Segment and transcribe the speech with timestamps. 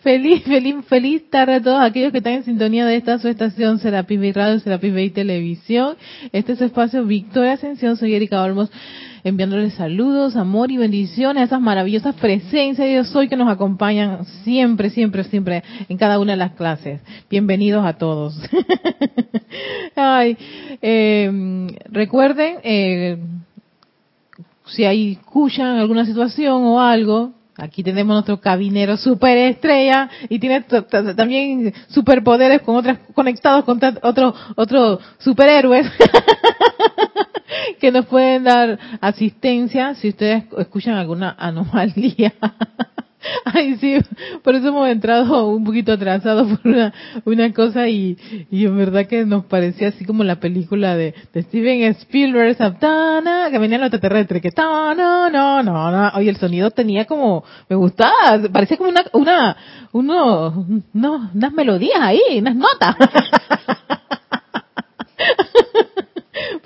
[0.00, 3.80] Feliz, feliz, feliz tarde a todos aquellos que están en sintonía de esta su estación
[3.80, 5.96] Serapis Bay Radio, Serapis Bay Televisión.
[6.30, 7.96] Este es su espacio Victoria Ascensión.
[7.96, 8.70] Soy Erika Olmos,
[9.24, 14.24] enviándoles saludos, amor y bendiciones a esas maravillosas presencias de Dios hoy que nos acompañan
[14.44, 17.00] siempre, siempre, siempre en cada una de las clases.
[17.28, 18.40] Bienvenidos a todos.
[19.96, 20.38] Ay,
[20.80, 23.18] eh, recuerden, eh,
[24.64, 30.62] si hay escuchan alguna situación o algo, Aquí tenemos nuestro cabinero super estrella y tiene
[31.16, 35.90] también superpoderes con otras conectados con otros otro superhéroes
[37.80, 42.32] que nos pueden dar asistencia si ustedes escuchan alguna anomalía.
[43.44, 43.98] Ay, sí,
[44.42, 46.92] por eso hemos entrado un poquito atrasados por una,
[47.24, 48.16] una cosa y,
[48.50, 53.58] y en verdad que nos parecía así como la película de, Steven Spielberg, Saptana, que
[53.58, 58.40] venía el extraterrestre, que no, no, no, no, oye, el sonido tenía como, me gustaba,
[58.52, 59.56] parecía como una, una,
[59.92, 62.96] uno, no, unas melodías ahí, unas notas.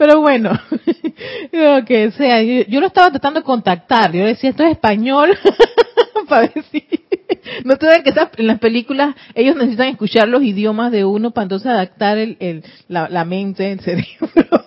[0.02, 0.50] Pero bueno,
[1.52, 5.30] lo que sea, yo, yo, lo estaba tratando de contactar, yo decía, esto es español,
[6.28, 7.04] para decir,
[7.64, 11.68] no te que en las películas ellos necesitan escuchar los idiomas de uno para entonces
[11.68, 14.64] adaptar el, el la, la, mente, el cerebro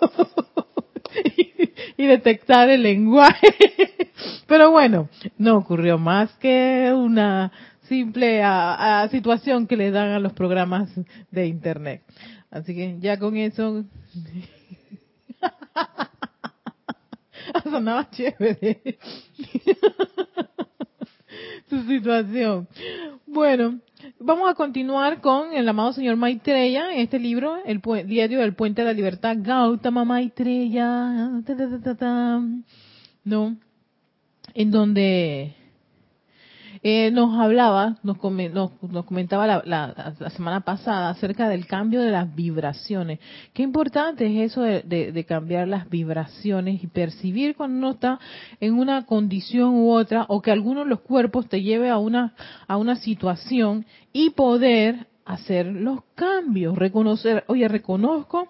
[1.98, 3.50] y, detectar el lenguaje.
[4.48, 7.52] Pero bueno, no ocurrió más que una
[7.90, 10.90] simple a situación que le dan a los programas
[11.30, 12.04] de internet.
[12.52, 13.84] Así que ya con eso
[17.64, 18.82] sonaba chévere
[21.70, 22.68] su situación.
[23.26, 23.80] Bueno,
[24.20, 28.82] vamos a continuar con el amado señor Maitreya, en este libro, el diario del Puente
[28.82, 31.32] de la Libertad, Gautama Maitreya,
[33.24, 33.58] ¿no?
[34.54, 35.56] En donde
[36.88, 42.36] eh, nos hablaba, nos, nos, comentaba la, la, semana pasada acerca del cambio de las
[42.36, 43.18] vibraciones.
[43.54, 48.20] Qué importante es eso de, de, cambiar las vibraciones y percibir cuando uno está
[48.60, 52.36] en una condición u otra o que alguno de los cuerpos te lleve a una,
[52.68, 58.50] a una situación y poder hacer los cambios, reconocer, oye, reconozco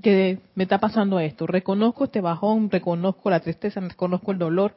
[0.00, 4.76] que me está pasando esto, reconozco este bajón, reconozco la tristeza, reconozco el dolor,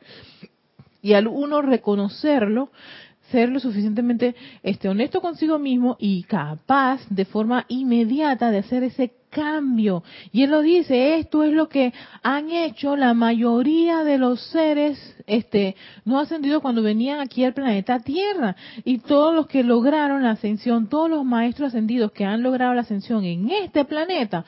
[1.07, 2.69] y al uno reconocerlo,
[3.31, 9.13] ser lo suficientemente este, honesto consigo mismo y capaz de forma inmediata de hacer ese
[9.29, 10.03] cambio.
[10.33, 14.99] Y él lo dice, esto es lo que han hecho la mayoría de los seres
[15.27, 18.57] este, no ascendidos cuando venían aquí al planeta Tierra.
[18.83, 22.81] Y todos los que lograron la ascensión, todos los maestros ascendidos que han logrado la
[22.81, 24.43] ascensión en este planeta,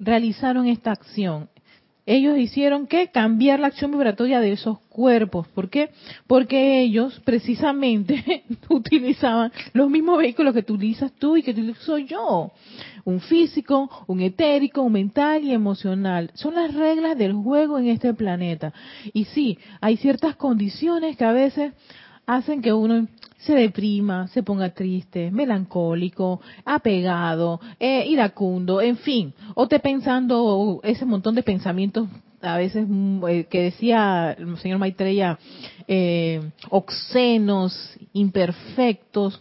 [0.00, 1.48] realizaron esta acción
[2.10, 5.46] ellos hicieron que cambiar la acción vibratoria de esos cuerpos.
[5.48, 5.90] ¿Por qué?
[6.26, 12.50] Porque ellos precisamente utilizaban los mismos vehículos que utilizas tú y que utilizo yo.
[13.04, 16.32] Un físico, un etérico, un mental y emocional.
[16.34, 18.72] Son las reglas del juego en este planeta.
[19.12, 21.72] Y sí, hay ciertas condiciones que a veces
[22.26, 23.06] hacen que uno
[23.40, 31.04] se deprima, se ponga triste, melancólico, apegado, eh, iracundo, en fin, o te pensando ese
[31.04, 32.08] montón de pensamientos
[32.42, 35.38] a veces mm, eh, que decía el señor Maitreya,
[35.86, 36.40] eh,
[36.70, 39.40] obscenos, imperfectos,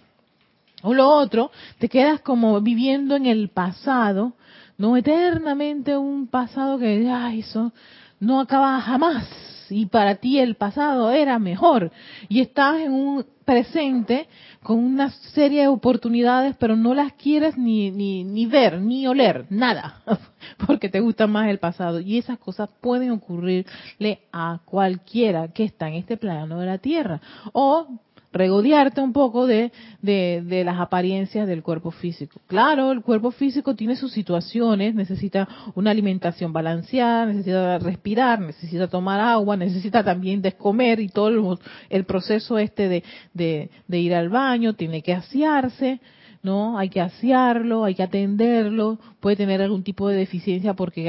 [0.81, 4.33] o lo otro, te quedas como viviendo en el pasado,
[4.77, 7.73] no eternamente un pasado que, ay, eso
[8.19, 9.27] no acaba jamás,
[9.69, 11.91] y para ti el pasado era mejor
[12.27, 14.27] y estás en un presente
[14.61, 19.45] con una serie de oportunidades, pero no las quieres ni, ni, ni ver, ni oler,
[19.49, 20.03] nada,
[20.67, 21.99] porque te gusta más el pasado.
[21.99, 27.21] Y esas cosas pueden ocurrirle a cualquiera que está en este plano de la Tierra.
[27.53, 27.87] O
[28.31, 32.39] regodearte un poco de, de, las apariencias del cuerpo físico.
[32.47, 39.19] Claro, el cuerpo físico tiene sus situaciones, necesita una alimentación balanceada, necesita respirar, necesita tomar
[39.19, 41.57] agua, necesita también descomer y todo
[41.89, 43.03] el, proceso este de,
[43.33, 45.99] de, de ir al baño, tiene que asearse.
[46.41, 46.77] ¿no?
[46.77, 51.03] Hay que asearlo, hay que atenderlo, puede tener algún tipo de deficiencia porque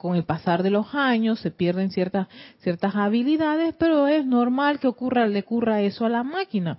[0.00, 2.26] con el pasar de los años se pierden ciertas
[2.60, 6.78] ciertas habilidades, pero es normal que ocurra le ocurra eso a la máquina.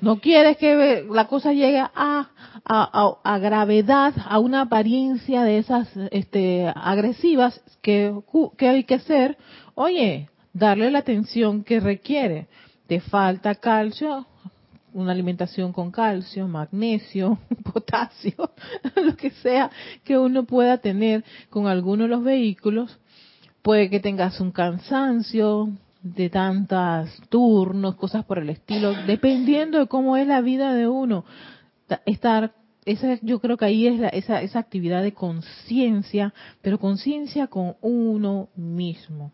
[0.00, 2.30] No quieres que la cosa llegue a,
[2.64, 8.12] a, gravedad, a una apariencia de esas este, agresivas que,
[8.56, 9.36] que hay que hacer.
[9.74, 12.48] Oye, darle la atención que requiere.
[12.88, 14.26] Te falta calcio,
[14.92, 17.38] una alimentación con calcio, magnesio,
[17.72, 18.52] potasio,
[18.96, 19.70] lo que sea
[20.04, 22.98] que uno pueda tener con alguno de los vehículos.
[23.62, 25.70] Puede que tengas un cansancio,
[26.02, 31.24] de tantos turnos, cosas por el estilo, dependiendo de cómo es la vida de uno.
[32.06, 36.32] Estar, esa, yo creo que ahí es la, esa, esa actividad de conciencia,
[36.62, 39.32] pero conciencia con uno mismo,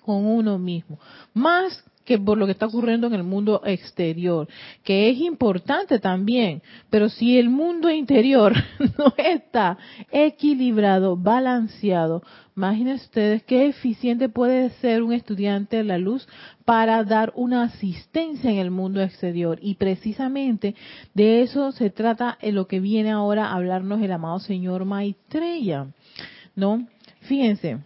[0.00, 0.98] con uno mismo.
[1.34, 4.48] Más que por lo que está ocurriendo en el mundo exterior,
[4.82, 8.54] que es importante también, pero si el mundo interior
[8.98, 9.76] no está
[10.10, 12.22] equilibrado, balanceado,
[12.56, 16.26] imagínense ustedes qué eficiente puede ser un estudiante de la luz
[16.64, 19.58] para dar una asistencia en el mundo exterior.
[19.60, 20.74] Y precisamente
[21.12, 25.88] de eso se trata en lo que viene ahora a hablarnos el amado señor Maitreya.
[26.56, 26.88] ¿No?
[27.20, 27.80] Fíjense,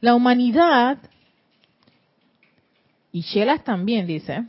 [0.00, 0.98] La humanidad,
[3.12, 4.44] y Shelas también dice,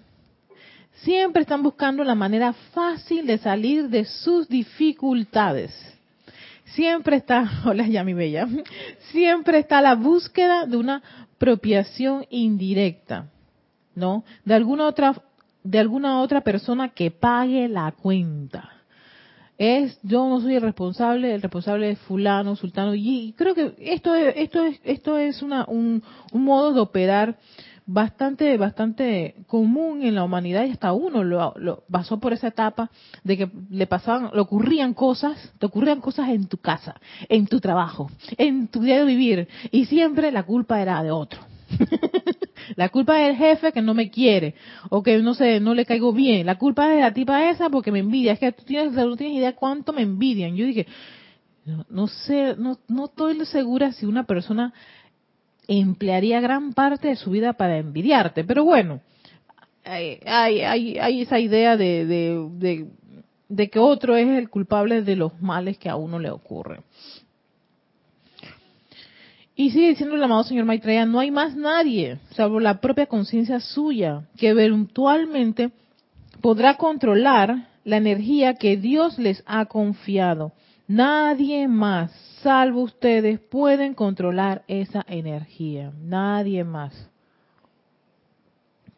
[0.95, 5.71] siempre están buscando la manera fácil de salir de sus dificultades.
[6.65, 8.47] Siempre está, hola ya mi bella,
[9.11, 11.01] siempre está la búsqueda de una
[11.33, 13.29] apropiación indirecta,
[13.95, 14.23] ¿no?
[14.43, 15.21] De alguna otra,
[15.63, 18.76] de alguna otra persona que pague la cuenta
[19.57, 24.15] es yo no soy el responsable, el responsable es fulano, sultano y creo que esto
[24.15, 27.37] es, esto es esto es una, un, un modo de operar
[27.87, 32.91] bastante bastante común en la humanidad y hasta uno lo, lo, pasó por esa etapa
[33.23, 36.95] de que le pasaban, le ocurrían cosas, te ocurrían cosas en tu casa,
[37.29, 41.39] en tu trabajo, en tu día de vivir y siempre la culpa era de otro.
[42.75, 44.55] la culpa es del jefe que no me quiere
[44.89, 46.45] o que no sé, no le caigo bien.
[46.45, 48.33] La culpa es de la tipa esa porque me envidia.
[48.33, 50.55] Es que tú tienes, no tienes idea cuánto me envidian.
[50.55, 50.87] Yo dije,
[51.89, 54.73] no, sé, no, no estoy segura si una persona
[55.67, 58.43] emplearía gran parte de su vida para envidiarte.
[58.43, 59.01] Pero bueno,
[59.83, 60.19] hay,
[60.61, 62.87] hay, hay esa idea de, de, de,
[63.49, 66.81] de que otro es el culpable de los males que a uno le ocurren.
[69.59, 73.59] Y sigue diciendo el amado señor Maitreya, no hay más nadie, salvo la propia conciencia
[73.59, 75.71] suya, que eventualmente
[76.41, 80.51] podrá controlar la energía que Dios les ha confiado.
[80.87, 82.11] Nadie más,
[82.43, 85.91] salvo ustedes, pueden controlar esa energía.
[86.03, 87.09] Nadie más.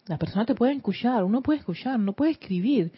[0.08, 2.92] La persona te puede escuchar, uno puede escuchar, no puede escribir.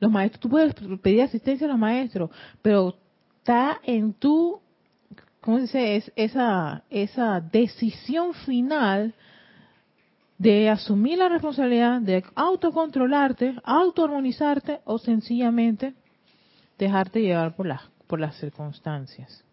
[0.00, 2.28] Los maestros, tú puedes pedir asistencia a los maestros,
[2.60, 2.94] pero
[3.38, 4.60] está en tu
[5.40, 5.96] ¿cómo dice?
[5.96, 9.14] Es esa, esa decisión final
[10.38, 15.94] de asumir la responsabilidad de autocontrolarte, autoarmonizarte o sencillamente
[16.78, 19.44] dejarte llevar por las, por las circunstancias.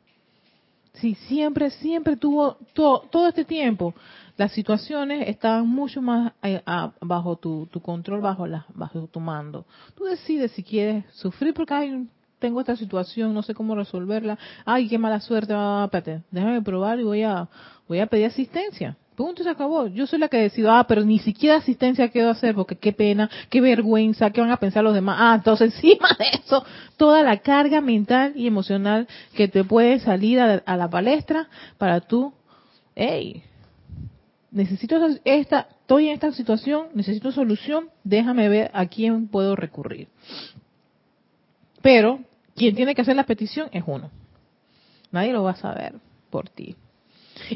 [0.94, 3.94] Si siempre, siempre tuvo todo este tiempo,
[4.38, 6.62] las situaciones estaban mucho más eh,
[7.02, 9.66] bajo tu, tu control, bajo, la, bajo tu mando.
[9.94, 14.38] Tú decides si quieres sufrir porque hay un tengo esta situación, no sé cómo resolverla,
[14.66, 17.48] ay, qué mala suerte, ah, espérate, déjame probar y voy a,
[17.88, 18.96] voy a pedir asistencia.
[19.18, 19.88] Punto, se acabó.
[19.88, 23.28] Yo soy la que decido, ah, pero ni siquiera asistencia quiero hacer porque qué pena,
[23.50, 25.18] qué vergüenza, qué van a pensar los demás.
[25.20, 26.64] Ah, entonces encima de eso,
[26.98, 31.50] toda la carga mental y emocional que te puede salir a, la palestra
[31.80, 32.32] para tú,
[32.96, 33.42] hey,
[34.52, 40.10] necesito esta, estoy en esta situación, necesito solución, déjame ver a quién puedo recurrir.
[41.88, 42.20] Pero
[42.54, 44.12] quien tiene que hacer la petición es uno.
[45.10, 45.94] Nadie lo va a saber
[46.30, 46.76] por ti.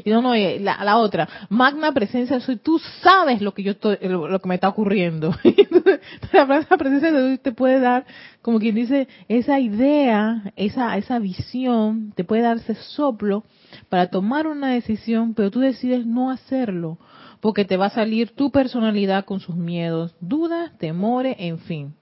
[0.06, 3.72] Y no, no, eh, la, la otra, magna presencia soy, tú sabes lo que yo
[3.72, 5.34] estoy, lo que me está ocurriendo.
[6.32, 8.06] la magna presencia de Dios te puede dar,
[8.40, 13.44] como quien dice, esa idea, esa, esa visión, te puede dar ese soplo
[13.90, 16.96] para tomar una decisión, pero tú decides no hacerlo,
[17.40, 21.94] porque te va a salir tu personalidad con sus miedos, dudas, temores, en fin.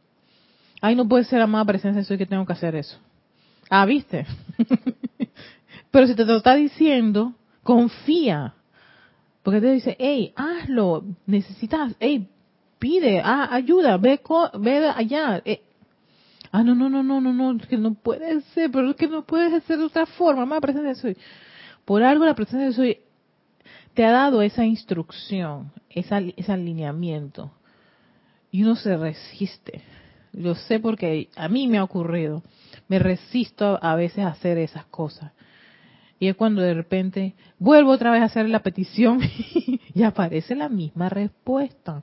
[0.80, 2.98] Ay, no puede ser amada presencia, soy que tengo que hacer eso.
[3.68, 4.26] Ah, ¿viste?
[5.90, 8.54] Pero si te lo está diciendo, confía.
[9.42, 12.28] Porque te dice, hey, hazlo, necesitas, hey,
[12.78, 14.20] pide, ah, ayuda, ve,
[14.58, 15.42] ve allá.
[15.44, 15.62] Eh.
[16.52, 19.22] Ah, no, no, no, no, no, no, que no puede ser, pero es que no
[19.24, 21.16] puedes hacer de otra forma, amada presencia soy.
[21.84, 22.98] Por algo la presencia de soy
[23.94, 27.52] te ha dado esa instrucción, esa, ese alineamiento.
[28.50, 29.82] Y uno se resiste.
[30.32, 32.42] Lo sé porque a mí me ha ocurrido.
[32.88, 35.32] Me resisto a veces a hacer esas cosas.
[36.18, 39.20] Y es cuando de repente vuelvo otra vez a hacer la petición
[39.94, 42.02] y aparece la misma respuesta.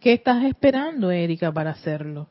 [0.00, 2.28] ¿Qué estás esperando, Erika, para hacerlo?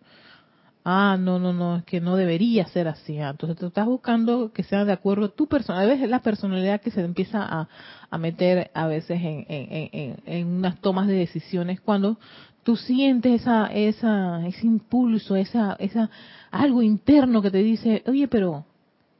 [0.83, 3.19] Ah, no, no, no, es que no debería ser así.
[3.19, 5.91] Ah, entonces tú estás buscando que sea de acuerdo tu personalidad.
[5.91, 7.69] A veces la personalidad que se empieza a,
[8.09, 12.17] a meter a veces en, en, en, en, unas tomas de decisiones cuando
[12.63, 16.09] tú sientes esa, esa, ese impulso, esa, esa,
[16.51, 18.65] algo interno que te dice, oye, pero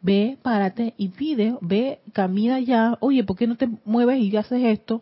[0.01, 4.63] ve, párate y pide, ve, camina ya, oye, ¿por qué no te mueves y haces
[4.63, 5.01] esto?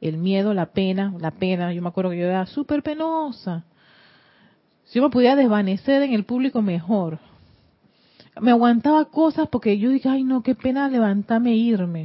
[0.00, 3.64] El miedo, la pena, la pena, yo me acuerdo que yo era súper penosa.
[4.84, 7.18] Si yo me podía desvanecer en el público mejor.
[8.40, 12.04] Me aguantaba cosas porque yo dije, ay no, qué pena levantarme e irme.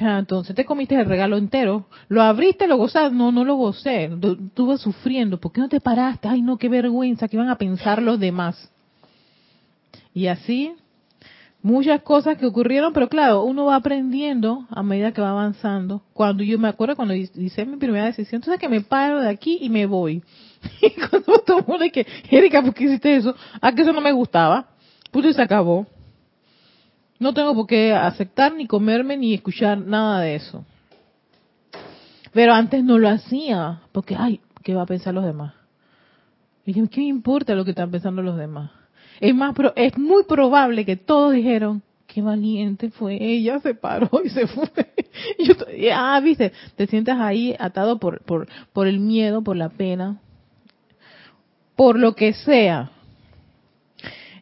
[0.00, 4.76] Entonces te comiste el regalo entero, lo abriste, lo gozaste, no, no lo gocé, estuve
[4.78, 6.28] sufriendo, ¿por qué no te paraste?
[6.28, 8.70] Ay no, qué vergüenza, ¿qué van a pensar los demás?
[10.12, 10.72] Y así,
[11.62, 16.02] muchas cosas que ocurrieron, pero claro, uno va aprendiendo a medida que va avanzando.
[16.12, 19.58] Cuando yo me acuerdo cuando hice mi primera decisión, entonces que me paro de aquí
[19.60, 20.22] y me voy.
[20.80, 23.34] Y cuando todo el mundo que, Erika, ¿por qué hiciste eso?
[23.60, 24.66] Ah, que eso no me gustaba.
[25.10, 25.86] Puto y se acabó.
[27.24, 30.62] No tengo por qué aceptar ni comerme ni escuchar nada de eso.
[32.34, 35.54] Pero antes no lo hacía, porque, ay, ¿qué va a pensar los demás?
[36.66, 38.72] Y dije, ¿qué me importa lo que están pensando los demás?
[39.20, 44.28] Es más, es muy probable que todos dijeron, qué valiente fue, ella se paró y
[44.28, 44.68] se fue.
[45.38, 45.54] Y yo,
[45.94, 50.20] ah, viste, te sientes ahí atado por, por, por el miedo, por la pena,
[51.74, 52.90] por lo que sea.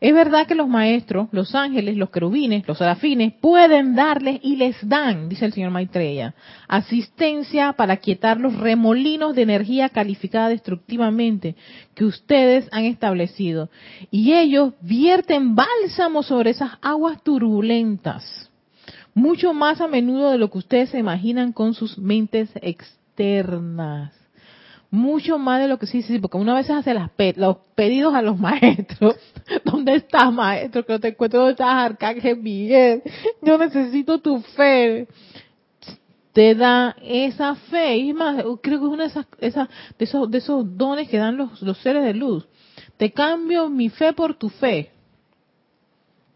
[0.02, 4.76] Es verdad que los maestros, los ángeles, los querubines, los serafines, pueden darles y les
[4.88, 6.34] dan, dice el señor Maitreya,
[6.66, 11.54] asistencia para quietar los remolinos de energía calificada destructivamente
[11.94, 13.70] que ustedes han establecido.
[14.10, 18.50] Y ellos vierten bálsamo sobre esas aguas turbulentas,
[19.14, 24.21] mucho más a menudo de lo que ustedes se imaginan con sus mentes externas
[24.92, 28.20] mucho más de lo que sí, sí, porque una vez hace las los pedidos a
[28.20, 29.16] los maestros.
[29.64, 30.84] ¿Dónde estás, maestro?
[30.84, 31.40] Que no te encuentro.
[31.40, 33.02] ¿Dónde estás, Arcángel Miguel?
[33.40, 35.08] Yo necesito tu fe.
[36.34, 37.96] Te da esa fe.
[37.96, 39.68] Y más, creo que es una de, esas, esa,
[39.98, 42.46] de, esos, de esos dones que dan los, los seres de luz.
[42.98, 44.90] Te cambio mi fe por tu fe.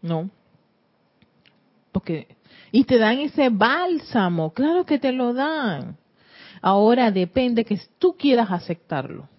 [0.01, 0.31] No.
[1.91, 2.27] Porque,
[2.71, 4.51] y te dan ese bálsamo.
[4.51, 5.97] Claro que te lo dan
[6.67, 9.29] Ahora depende que tú quieras aceptarlo.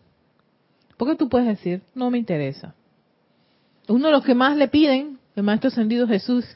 [0.97, 2.75] Porque tú puedes decir, no me interesa.
[3.87, 6.47] Uno de los que más le piden, el Maestro Ascendido Jesús,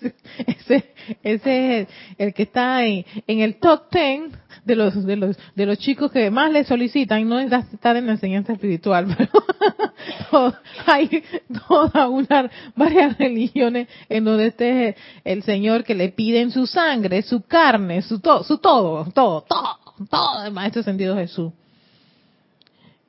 [0.46, 0.92] ese,
[1.22, 4.32] ese es el, que está en, el top ten
[4.66, 8.04] de los, de los, de los chicos que más le solicitan, no es estar en
[8.04, 9.06] la enseñanza espiritual,
[10.30, 10.54] pero
[10.84, 11.24] hay
[11.66, 14.94] toda una, varias religiones en donde este
[15.24, 19.87] el Señor que le piden su sangre, su carne, su todo, su todo, todo, todo
[20.06, 21.52] todo el Maestro Ascendido Jesús.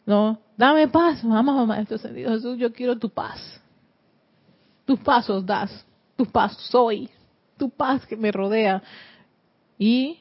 [0.06, 3.62] No, dame paz, vamos Maestro Ascendido Jesús, yo quiero tu paz.
[4.86, 7.10] Tus pasos das, tu paz soy,
[7.58, 8.82] tu paz que me rodea.
[9.78, 10.20] Y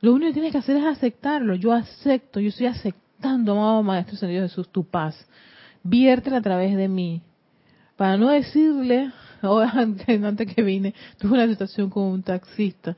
[0.00, 1.54] lo único que tienes que hacer es aceptarlo.
[1.54, 5.26] Yo acepto, yo estoy aceptando, amado Maestro Ascendido Jesús, tu paz.
[5.82, 7.22] Viértela a través de mí.
[7.96, 12.94] Para no decirle, antes, antes que vine, tuve una situación con un taxista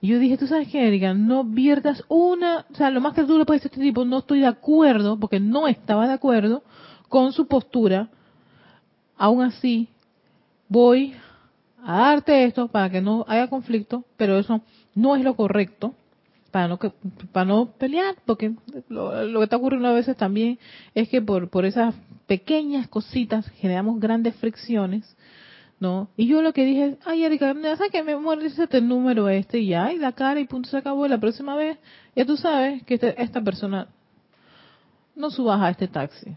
[0.00, 3.24] y yo dije, tú sabes qué, Erika, no viertas una, o sea, lo más que
[3.24, 6.62] tú le puedes decir este tipo, no estoy de acuerdo, porque no estaba de acuerdo
[7.08, 8.08] con su postura,
[9.16, 9.88] aún así
[10.68, 11.14] voy
[11.82, 14.60] a darte esto para que no haya conflicto, pero eso
[14.94, 15.94] no es lo correcto,
[16.50, 16.78] para no,
[17.32, 18.54] para no pelear, porque
[18.88, 20.58] lo, lo que está ocurriendo a veces también
[20.94, 21.94] es que por, por esas
[22.26, 25.16] pequeñas cositas generamos grandes fricciones
[25.78, 26.08] ¿no?
[26.16, 29.68] Y yo lo que dije, ay Erika, ¿sabes que me muere el número este y
[29.68, 31.78] ya, y la cara y punto se acabó, la próxima vez
[32.14, 33.88] ya tú sabes que este, esta persona
[35.14, 36.36] no subas a este taxi.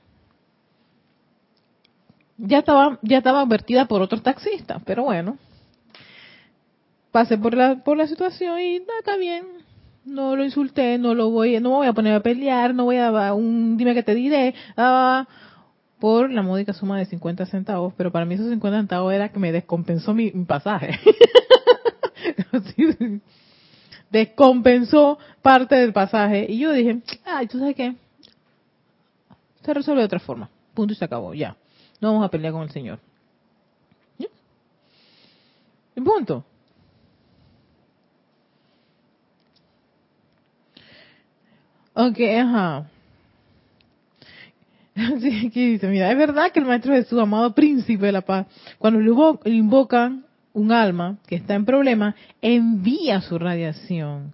[2.38, 5.38] Ya estaba, ya estaba advertida por otros taxistas, pero bueno,
[7.12, 9.46] pasé por la, por la situación y no, está bien,
[10.06, 12.98] no lo insulté, no lo voy, no me voy a poner a pelear, no voy
[12.98, 15.28] a, un, dime que te diré, ah,
[16.00, 19.40] por la módica suma de 50 centavos, pero para mí esos 50 centavos era que
[19.40, 21.00] me descompensó mi, pasaje.
[24.10, 27.96] descompensó parte del pasaje y yo dije, ay, ¿tú sabes qué?
[29.64, 30.50] Se resuelve de otra forma.
[30.74, 31.56] Punto y se acabó, ya.
[32.00, 33.00] No vamos a pelear con el Señor.
[35.96, 36.46] Punto.
[41.94, 42.90] Ok, ajá.
[45.54, 49.56] dice, mira, es verdad que el Maestro Jesús, amado príncipe de la paz, cuando le
[49.56, 54.34] invocan un alma que está en problema, envía su radiación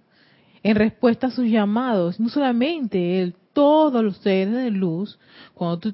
[0.62, 2.18] en respuesta a sus llamados.
[2.18, 5.18] No solamente él, todos los seres de luz,
[5.54, 5.92] cuando tú,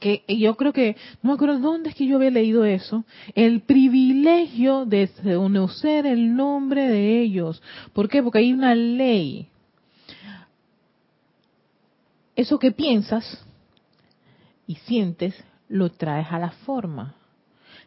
[0.00, 3.04] que yo creo que, no me acuerdo dónde es que yo había leído eso,
[3.34, 7.62] el privilegio de conocer el nombre de ellos.
[7.92, 8.22] ¿Por qué?
[8.22, 9.48] Porque hay una ley.
[12.34, 13.44] Eso que piensas,
[14.66, 15.34] y sientes,
[15.68, 17.14] lo traes a la forma.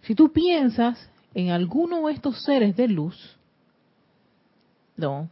[0.02, 3.38] Si tú piensas en alguno de estos seres de luz,
[4.96, 5.30] no,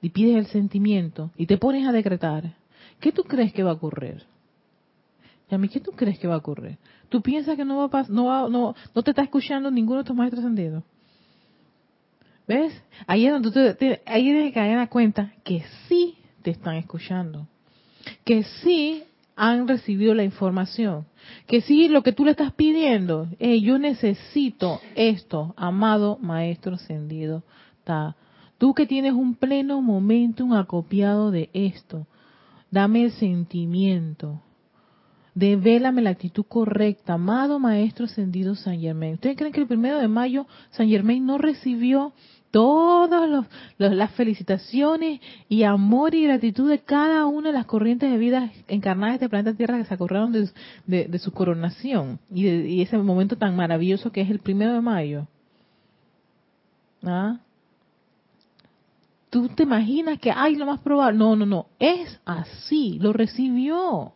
[0.00, 2.54] y pides el sentimiento y te pones a decretar,
[3.00, 4.24] ¿qué tú crees que va a ocurrir?
[5.50, 6.76] ¿Y mí qué tú crees que va a ocurrir?
[7.08, 10.04] ¿Tú piensas que no va a no va, no, no te está escuchando ninguno de
[10.04, 10.84] tus maestros ascendidos?
[12.46, 12.82] ¿Ves?
[13.06, 16.76] Ahí es donde tú te, ahí tienes que caer a cuenta que sí te están
[16.76, 17.46] escuchando,
[18.24, 19.04] que sí
[19.40, 21.06] han recibido la información,
[21.46, 27.44] que sí lo que tú le estás pidiendo, yo necesito esto, amado maestro ascendido,
[28.58, 32.08] tú que tienes un pleno momento, un acopiado de esto,
[32.72, 34.42] dame el sentimiento,
[35.34, 39.14] devélame la actitud correcta, amado maestro ascendido San Germain.
[39.14, 42.12] ¿Ustedes creen que el primero de mayo San Germain no recibió
[42.50, 43.46] todas
[43.78, 49.12] las felicitaciones y amor y gratitud de cada una de las corrientes de vida encarnadas
[49.12, 53.56] de este planeta Tierra que se acordaron de, su coronación y, de, ese momento tan
[53.56, 55.26] maravilloso que es el primero de mayo.
[57.04, 57.38] ¿Ah?
[59.30, 61.18] ¿Tú te imaginas que, hay lo más probable?
[61.18, 64.12] No, no, no, es así, lo recibió.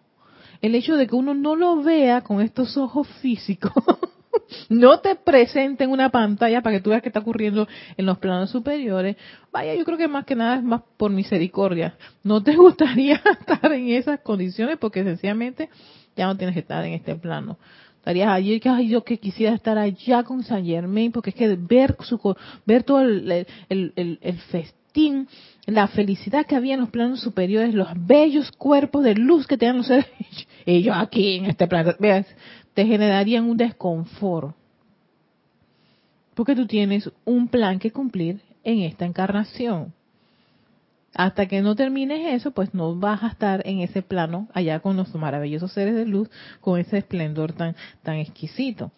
[0.63, 3.73] El hecho de que uno no lo vea con estos ojos físicos
[4.69, 8.51] no te presenten una pantalla para que tú veas qué está ocurriendo en los planos
[8.51, 9.17] superiores,
[9.53, 11.97] vaya, yo creo que más que nada es más por misericordia.
[12.23, 15.69] No te gustaría estar en esas condiciones porque sencillamente
[16.17, 17.59] ya no tienes que estar en este plano.
[17.97, 21.57] Estarías allí que ay, yo que quisiera estar allá con San Germain porque es que
[21.57, 22.19] ver su
[22.67, 25.29] ver todo el, el, festín,
[25.67, 29.77] la felicidad que había en los planos superiores, los bellos cuerpos de luz que tenían
[29.77, 30.07] los seres,
[30.67, 32.27] y yo aquí en este plano, veas,
[32.75, 34.55] te generarían un desconfort.
[36.35, 39.93] Porque tú tienes un plan que cumplir en esta encarnación.
[41.15, 44.97] Hasta que no termines eso, pues no vas a estar en ese plano allá con
[44.97, 48.91] los maravillosos seres de luz, con ese esplendor tan, tan exquisito.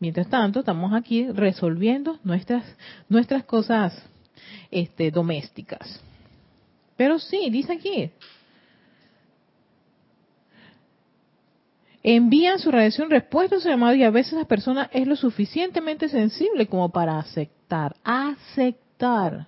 [0.00, 2.64] Mientras tanto, estamos aquí resolviendo nuestras,
[3.08, 4.02] nuestras cosas
[4.70, 6.00] este, domésticas.
[6.96, 8.10] Pero sí, dice aquí,
[12.02, 16.08] envían su radiación respuesta a su llamado y a veces la persona es lo suficientemente
[16.08, 19.46] sensible como para aceptar, aceptar.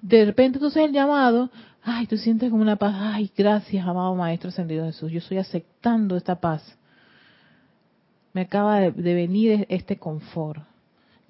[0.00, 1.50] De repente entonces el llamado,
[1.82, 6.16] ay, tú sientes como una paz, ay, gracias, amado Maestro Ascendido Jesús, yo estoy aceptando
[6.16, 6.76] esta paz.
[8.32, 10.62] Me acaba de, venir este confort.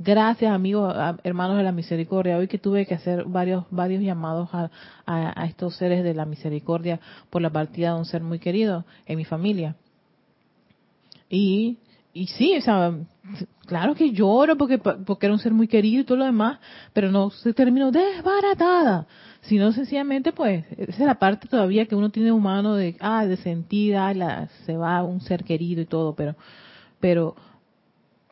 [0.05, 2.37] Gracias, amigos, hermanos de la misericordia.
[2.37, 6.99] Hoy que tuve que hacer varios, varios llamados a, estos seres de la misericordia
[7.31, 9.77] por la partida de un ser muy querido en mi familia.
[11.31, 11.79] Y,
[12.13, 12.95] y sí, o sea,
[13.67, 16.59] claro que lloro porque, porque era un ser muy querido y todo lo demás,
[16.93, 19.07] pero no se terminó desbaratada,
[19.43, 23.37] sino sencillamente, pues, esa es la parte todavía que uno tiene humano de, ah, de
[23.37, 26.35] sentir, ah, la, se va un ser querido y todo, pero,
[26.99, 27.37] pero,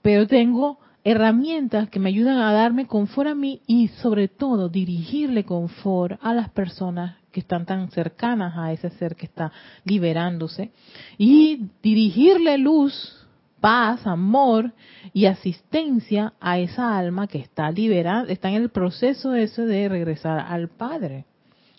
[0.02, 5.44] pero tengo herramientas que me ayudan a darme confort a mí y sobre todo dirigirle
[5.44, 9.52] confort a las personas que están tan cercanas a ese ser que está
[9.84, 10.72] liberándose
[11.16, 13.26] y dirigirle luz,
[13.60, 14.72] paz, amor
[15.12, 20.40] y asistencia a esa alma que está liberada, está en el proceso ese de regresar
[20.40, 21.26] al Padre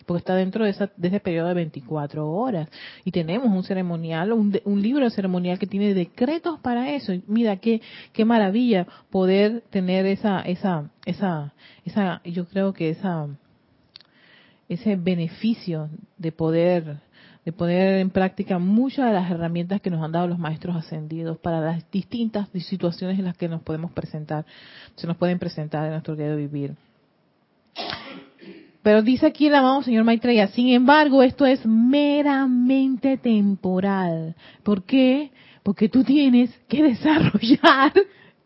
[0.06, 2.68] porque está dentro de, ese periodo de 24 horas.
[3.04, 7.12] Y tenemos un ceremonial, un, un libro ceremonial que tiene decretos para eso.
[7.26, 7.80] mira qué,
[8.12, 11.52] qué maravilla poder tener esa, esa, esa,
[11.84, 13.28] esa, yo creo que esa,
[14.68, 15.88] ese beneficio
[16.18, 17.00] de poder
[17.44, 21.38] de poner en práctica muchas de las herramientas que nos han dado los maestros ascendidos
[21.38, 24.46] para las distintas situaciones en las que nos podemos presentar,
[24.94, 26.76] se nos pueden presentar en nuestro día de vivir.
[28.82, 34.34] Pero dice aquí el amado señor Maitreya, sin embargo, esto es meramente temporal.
[34.64, 35.30] ¿Por qué?
[35.62, 37.92] Porque tú tienes que desarrollar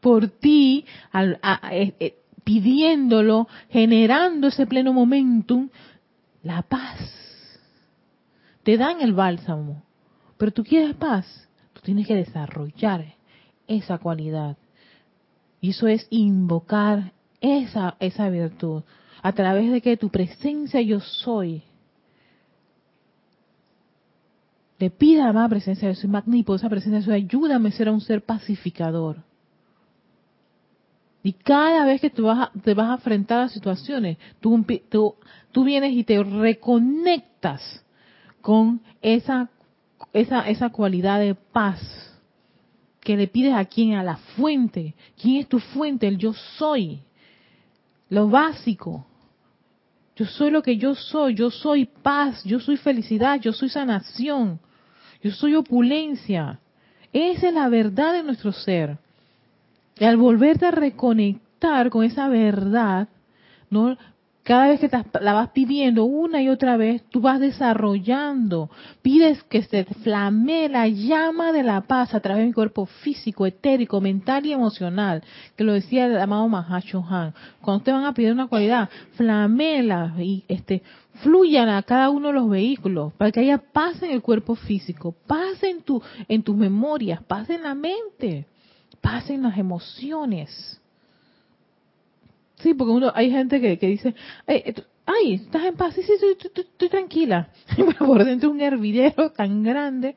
[0.00, 5.68] por ti, eh, eh, pidiéndolo, generando ese pleno momentum,
[6.42, 7.00] la paz.
[8.62, 9.82] Te dan el bálsamo,
[10.36, 13.14] pero tú quieres paz, tú tienes que desarrollar
[13.66, 14.56] esa cualidad.
[15.60, 18.82] Y eso es invocar esa, esa virtud
[19.22, 21.62] a través de que tu presencia yo soy
[24.78, 27.88] le pida a la presencia de soy magnífico, esa presencia de soy, ayúdame a ser
[27.88, 29.16] un ser pacificador.
[31.22, 34.64] Y cada vez que tú vas te vas a enfrentar a situaciones, tú,
[35.50, 37.84] tú, vienes y te reconectas
[38.40, 39.48] con esa,
[40.12, 41.80] esa, esa cualidad de paz
[43.00, 44.94] que le pides a quien, a la fuente.
[45.20, 46.06] ¿Quién es tu fuente?
[46.06, 47.00] El yo soy.
[48.08, 49.06] Lo básico.
[50.16, 54.58] Yo soy lo que yo soy, yo soy paz, yo soy felicidad, yo soy sanación,
[55.22, 56.58] yo soy opulencia.
[57.12, 58.98] Esa es la verdad de nuestro ser.
[59.98, 63.08] Y al volverte a reconectar con esa verdad,
[63.70, 63.96] ¿no?
[64.46, 64.88] Cada vez que
[65.20, 68.70] la vas pidiendo una y otra vez, tú vas desarrollando.
[69.02, 73.44] Pides que se flamee la llama de la paz a través de mi cuerpo físico,
[73.44, 75.24] etérico, mental y emocional.
[75.56, 77.34] Que lo decía el amado Mahacho Han.
[77.60, 80.84] Cuando te van a pedir una cualidad, flamela y este,
[81.24, 85.12] fluyan a cada uno de los vehículos para que haya paz en el cuerpo físico,
[85.26, 88.46] paz en, tu, en tus memorias, paz en la mente,
[89.00, 90.80] paz en las emociones.
[92.56, 94.14] Sí, porque uno, hay gente que, que dice,
[95.06, 97.50] ay, estás en paz, sí, sí, estoy, tranquila.
[97.76, 100.16] Pero por dentro un hervidero tan grande,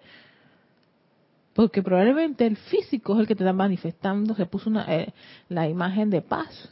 [1.53, 5.13] porque probablemente el físico es el que te está manifestando, se puso una, eh,
[5.49, 6.69] la imagen de paz,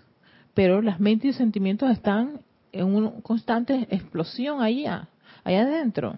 [0.53, 2.39] pero las mentes y sentimientos están
[2.71, 5.09] en una constante explosión allá,
[5.43, 6.17] allá adentro.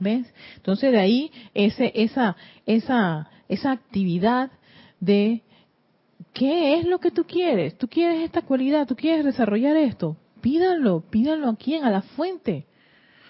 [0.00, 0.32] ¿Ves?
[0.56, 2.36] Entonces de ahí ese, esa,
[2.66, 4.50] esa, esa actividad
[4.98, 5.42] de
[6.32, 7.76] ¿Qué es lo que tú quieres?
[7.76, 8.86] ¿Tú quieres esta cualidad?
[8.86, 10.16] ¿Tú quieres desarrollar esto?
[10.40, 11.84] Pídanlo, pídanlo a quién?
[11.84, 12.66] A la fuente,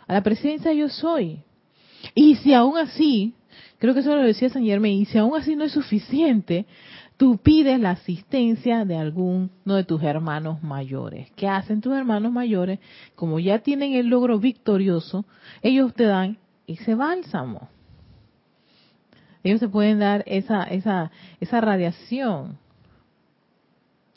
[0.07, 1.43] a la presencia yo soy.
[2.15, 3.35] Y si aún así,
[3.79, 6.67] creo que eso lo decía San Germain, y si aún así no es suficiente,
[7.17, 11.31] tú pides la asistencia de alguno de tus hermanos mayores.
[11.37, 12.79] ¿Qué hacen tus hermanos mayores?
[13.15, 15.25] Como ya tienen el logro victorioso,
[15.63, 17.69] ellos te dan ese bálsamo.
[19.43, 21.11] Ellos te pueden dar esa, esa,
[21.41, 22.59] esa radiación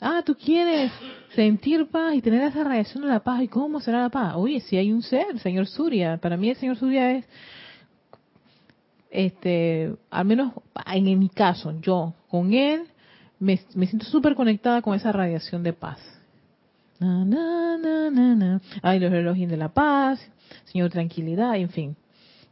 [0.06, 0.92] Ah, tú quieres
[1.34, 3.40] sentir paz y tener esa radiación de la paz.
[3.42, 4.34] ¿Y cómo será la paz?
[4.36, 6.18] Oye, si hay un ser, señor Surya.
[6.18, 7.24] Para mí el señor Surya es,
[9.10, 10.52] este, al menos
[10.92, 12.82] en, mi caso, yo con él
[13.38, 15.98] me, siento súper conectada con esa radiación de paz.
[17.00, 17.78] Na, na,
[18.10, 20.20] na, Ay, los relojes de la paz,
[20.66, 21.96] señor tranquilidad, en fin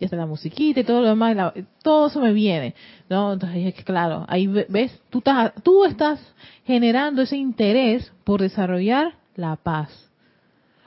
[0.03, 2.75] ya está la musiquita y todo lo demás, todo eso me viene,
[3.09, 3.35] ¿no?
[3.35, 6.21] Entonces, claro, ahí ves, tú estás, tú estás
[6.65, 10.11] generando ese interés por desarrollar la paz.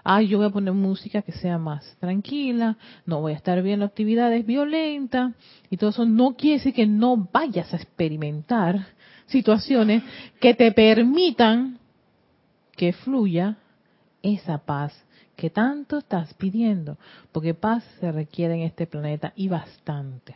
[0.04, 3.86] Ah, yo voy a poner música que sea más tranquila, no voy a estar viendo
[3.86, 5.34] actividades violentas
[5.70, 8.86] y todo eso no quiere decir que no vayas a experimentar
[9.28, 10.04] situaciones
[10.42, 11.80] que te permitan
[12.76, 13.56] que fluya
[14.22, 15.05] esa paz
[15.36, 16.98] que tanto estás pidiendo,
[17.32, 20.36] porque paz se requiere en este planeta y bastante.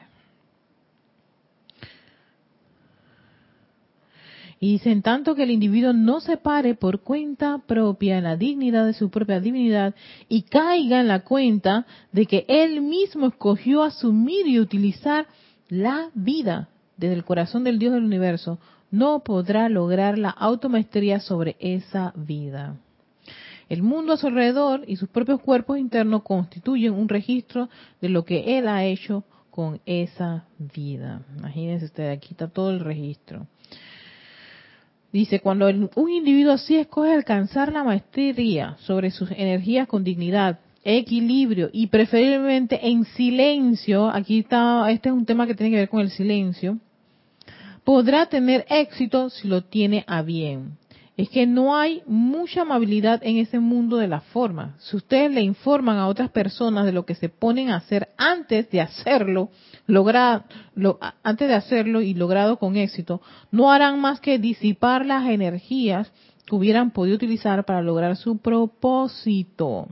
[4.62, 8.86] Y dicen tanto que el individuo no se pare por cuenta propia en la dignidad
[8.86, 9.96] de su propia divinidad
[10.28, 15.28] y caiga en la cuenta de que él mismo escogió asumir y utilizar
[15.70, 18.60] la vida desde el corazón del Dios del universo,
[18.92, 22.76] no podrá lograr la automaestría sobre esa vida.
[23.70, 27.70] El mundo a su alrededor y sus propios cuerpos internos constituyen un registro
[28.02, 31.22] de lo que él ha hecho con esa vida.
[31.38, 33.46] Imagínense ustedes, aquí está todo el registro.
[35.14, 41.70] Dice, cuando un individuo así escoge alcanzar la maestría sobre sus energías con dignidad, equilibrio
[41.72, 46.02] y preferiblemente en silencio, aquí está, este es un tema que tiene que ver con
[46.02, 46.80] el silencio,
[47.84, 50.79] podrá tener éxito si lo tiene a bien
[51.20, 54.78] es que no hay mucha amabilidad en ese mundo de la forma.
[54.80, 58.70] Si ustedes le informan a otras personas de lo que se ponen a hacer antes
[58.70, 59.50] de hacerlo,
[59.86, 60.46] logra,
[61.22, 66.10] antes de hacerlo y logrado con éxito, no harán más que disipar las energías
[66.46, 69.90] que hubieran podido utilizar para lograr su propósito.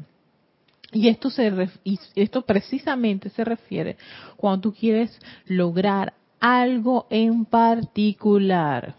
[0.93, 1.51] Y esto, se,
[1.83, 3.97] y esto precisamente se refiere
[4.37, 8.95] cuando tú quieres lograr algo en particular.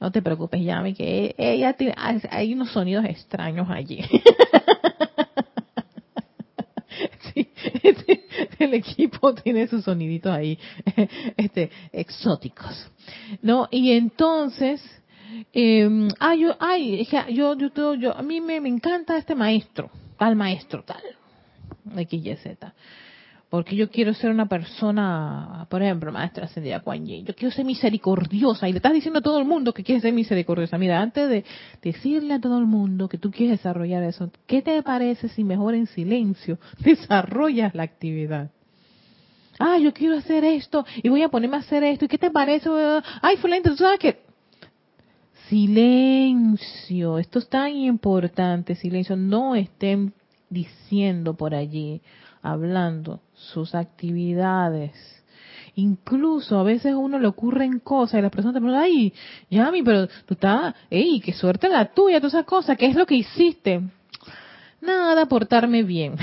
[0.00, 1.94] No te preocupes, Yami, que ella tiene,
[2.30, 4.02] hay unos sonidos extraños allí.
[7.34, 7.48] sí,
[8.58, 10.58] el equipo tiene sus soniditos ahí,
[11.36, 12.90] este, exóticos.
[13.42, 13.68] ¿No?
[13.70, 14.82] Y entonces,
[15.52, 20.36] eh, ay, yo, ay, yo, yo, yo, a mí me, me encanta este maestro, tal
[20.36, 21.02] maestro, tal,
[21.94, 22.56] XYZ
[23.54, 27.64] porque yo quiero ser una persona, por ejemplo, maestra ascendida Kuan Yin, yo quiero ser
[27.64, 30.76] misericordiosa y le estás diciendo a todo el mundo que quieres ser misericordiosa.
[30.76, 31.44] Mira, antes de
[31.80, 35.76] decirle a todo el mundo que tú quieres desarrollar eso, ¿qué te parece si mejor
[35.76, 38.50] en silencio desarrollas la actividad?
[39.60, 42.06] Ah, yo quiero hacer esto y voy a ponerme a hacer esto.
[42.06, 42.68] ¿Y qué te parece?
[43.22, 44.18] Ay, fulano, tú sabes que
[45.48, 50.12] silencio, esto es tan importante, silencio, no estén
[50.50, 52.00] diciendo por allí,
[52.44, 54.92] hablando sus actividades.
[55.76, 59.12] Incluso a veces a uno le ocurren cosas y las personas te preguntan, ay,
[59.50, 63.06] Yami, pero tú estás, ey, qué suerte la tuya, todas esas cosas, ¿qué es lo
[63.06, 63.80] que hiciste?
[64.80, 66.16] Nada, portarme bien.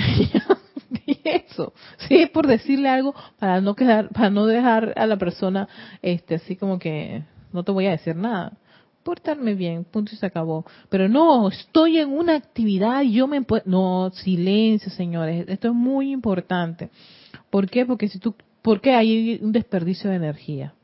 [1.06, 1.74] y eso,
[2.08, 5.68] sí, es por decirle algo para no quedar, para no dejar a la persona,
[6.00, 8.52] este, así como que no te voy a decir nada.
[9.02, 10.64] Portarme bien, punto y se acabó.
[10.88, 13.44] Pero no, estoy en una actividad y yo me.
[13.64, 16.90] No, silencio, señores, esto es muy importante.
[17.50, 17.84] ¿Por qué?
[17.86, 20.74] Porque si tú, porque hay un desperdicio de energía.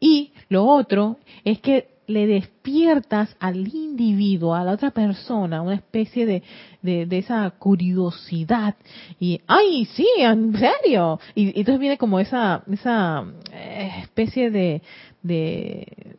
[0.00, 6.26] Y lo otro es que le despiertas al individuo, a la otra persona, una especie
[6.26, 6.42] de,
[6.82, 8.74] de, esa curiosidad.
[9.20, 11.20] Y, ay, sí, en serio.
[11.36, 14.82] Y, entonces viene como esa, esa eh, especie de,
[15.22, 16.16] de,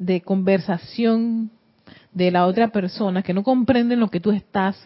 [0.00, 1.50] de conversación
[2.12, 4.76] de la otra persona que no comprenden lo que tú estás,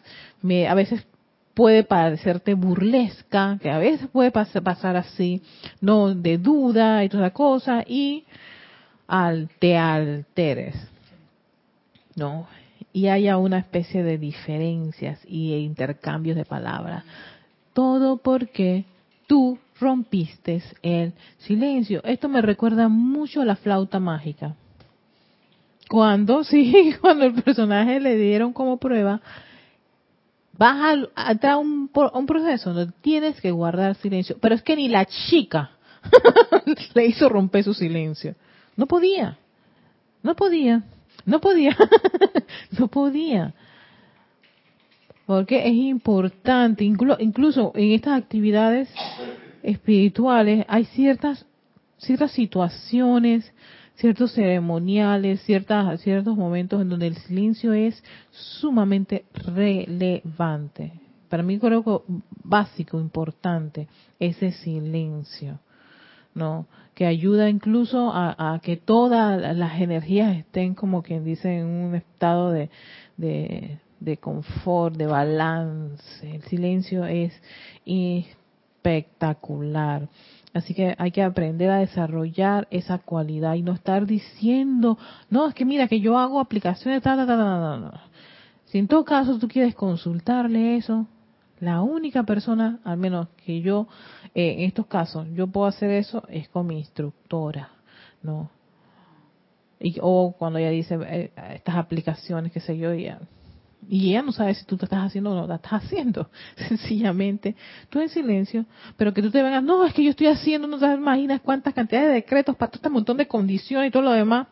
[0.42, 1.07] me, a veces
[1.55, 5.40] puede parecerte burlesca, que a veces puede pasar así,
[5.81, 8.24] no de duda y toda cosa, y
[9.07, 10.74] al, te alteres,
[12.16, 12.48] ¿no?
[12.92, 17.05] Y haya una especie de diferencias y intercambios de palabras.
[17.72, 18.85] Todo porque
[19.29, 22.03] tú rompiste el silencio.
[22.05, 24.55] Esto me recuerda mucho a la flauta mágica.
[25.88, 29.20] Cuando, sí, cuando el personaje le dieron como prueba,
[30.57, 34.37] vas a, a un, un proceso donde tienes que guardar silencio.
[34.40, 35.70] Pero es que ni la chica
[36.94, 38.35] le hizo romper su silencio.
[38.77, 39.38] No podía,
[40.23, 40.83] no podía,
[41.25, 41.77] no podía,
[42.79, 43.55] no podía.
[45.27, 48.90] Porque es importante, incluso en estas actividades
[49.62, 51.47] espirituales hay ciertas,
[51.97, 53.51] ciertas situaciones,
[53.96, 60.92] ciertos ceremoniales, ciertas, ciertos momentos en donde el silencio es sumamente relevante.
[61.28, 65.59] Para mí creo que básico, importante, ese silencio.
[66.35, 66.66] ¿no?
[66.94, 72.50] Que ayuda incluso a, que todas las energías estén, como quien dice, en un estado
[72.50, 72.70] de,
[73.16, 76.35] de, de confort, de balance.
[76.35, 77.33] El silencio es
[78.85, 80.09] espectacular.
[80.54, 84.96] Así que hay que aprender a desarrollar esa cualidad y no estar diciendo,
[85.28, 88.04] no, es que mira, que yo hago aplicaciones, ta, ta, ta, ta,
[88.66, 91.08] Si en todo caso tú quieres consultarle eso,
[91.58, 93.88] la única persona, al menos que yo,
[94.32, 97.70] eh, en estos casos, yo puedo hacer eso es con mi instructora,
[98.22, 98.48] ¿no?
[99.80, 102.92] Y, o cuando ella dice eh, estas aplicaciones, qué sé yo,
[103.88, 106.31] y ella no sabe si tú te estás haciendo o no la estás haciendo.
[106.68, 107.55] Sencillamente,
[107.90, 108.64] tú en silencio,
[108.97, 111.75] pero que tú te vengas, no, es que yo estoy haciendo, no te imaginas cuántas
[111.75, 114.47] cantidades de decretos para todo este montón de condiciones y todo lo demás.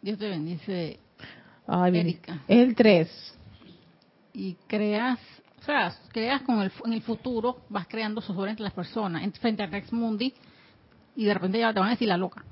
[0.00, 0.98] Dios te bendice.
[1.66, 2.18] Ay,
[2.48, 3.38] El 3
[4.34, 5.18] y creas,
[5.60, 9.62] o sea, creas con el, en el futuro, vas creando sucesores entre las personas, frente
[9.62, 10.32] a Rex Mundi,
[11.16, 12.44] y de repente ya te van a decir la loca.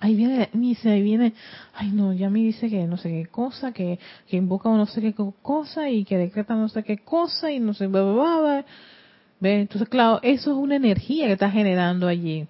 [0.00, 1.34] Ahí viene, se viene,
[1.74, 5.00] ay no, ya me dice que no sé qué cosa, que, que invoca no sé
[5.00, 8.64] qué cosa y que decreta no sé qué cosa y no sé, bla, bla, bla.
[9.40, 9.60] ¿Ve?
[9.60, 12.46] Entonces, claro, eso es una energía que está generando allí.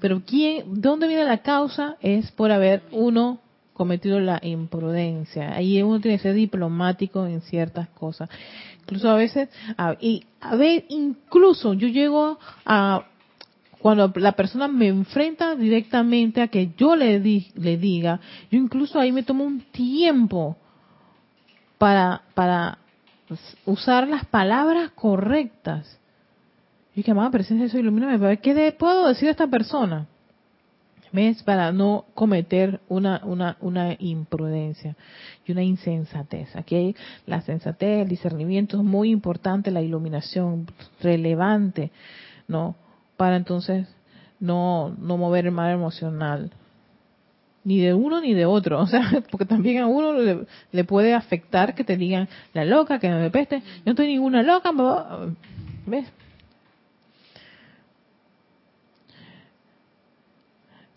[0.00, 1.96] Pero quién, ¿dónde viene la causa?
[2.00, 3.40] Es por haber uno
[3.72, 5.54] cometido la imprudencia.
[5.54, 8.28] Ahí uno tiene que ser diplomático en ciertas cosas.
[8.80, 9.48] Incluso a veces,
[10.00, 13.06] y a ver, incluso yo llego a
[13.84, 18.18] cuando la persona me enfrenta directamente a que yo le, le diga,
[18.50, 20.56] yo incluso ahí me tomo un tiempo
[21.76, 22.78] para, para
[23.66, 26.00] usar las palabras correctas.
[26.96, 30.06] Y que, amada presencia, eso ilumíname, ¿qué puedo decir a esta persona?
[31.12, 31.42] ¿Ves?
[31.42, 34.96] Para no cometer una, una, una imprudencia
[35.44, 36.56] y una insensatez.
[36.56, 40.68] Aquí la sensatez, el discernimiento es muy importante, la iluminación
[41.02, 41.90] relevante,
[42.48, 42.76] ¿no?
[43.16, 43.86] Para entonces
[44.40, 46.50] no, no mover el mal emocional.
[47.64, 48.80] Ni de uno ni de otro.
[48.82, 50.12] O sea, porque también a uno
[50.72, 53.60] le, puede afectar que te digan la loca, que me peste.
[53.60, 54.72] Yo no estoy ninguna loca.
[55.86, 56.06] ¿Ves?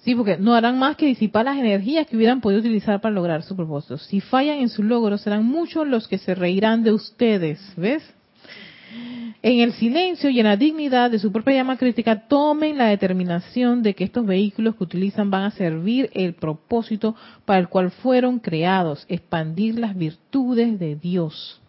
[0.07, 3.43] Sí, porque no harán más que disipar las energías que hubieran podido utilizar para lograr
[3.43, 3.97] su propósito.
[3.97, 7.59] Si fallan en su logro, serán muchos los que se reirán de ustedes.
[7.75, 8.03] ¿Ves?
[9.41, 13.83] En el silencio y en la dignidad de su propia llama crítica, tomen la determinación
[13.83, 18.39] de que estos vehículos que utilizan van a servir el propósito para el cual fueron
[18.39, 21.61] creados, expandir las virtudes de Dios.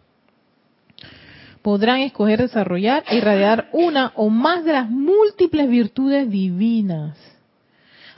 [1.61, 7.17] Podrán escoger desarrollar e irradiar una o más de las múltiples virtudes divinas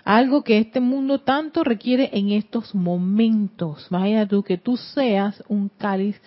[0.04, 3.88] algo que este mundo tanto requiere en estos momentos.
[3.90, 6.20] Imagina tú que tú seas un cáliz,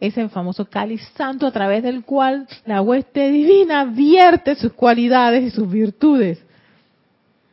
[0.00, 5.50] ese famoso cáliz santo a través del cual la hueste divina vierte sus cualidades y
[5.50, 6.44] sus virtudes.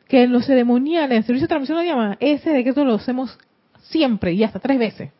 [0.08, 3.38] Que en los ceremoniales, el servicio de transmisión lo llama, ese decreto lo hacemos
[3.82, 5.12] siempre y hasta tres veces.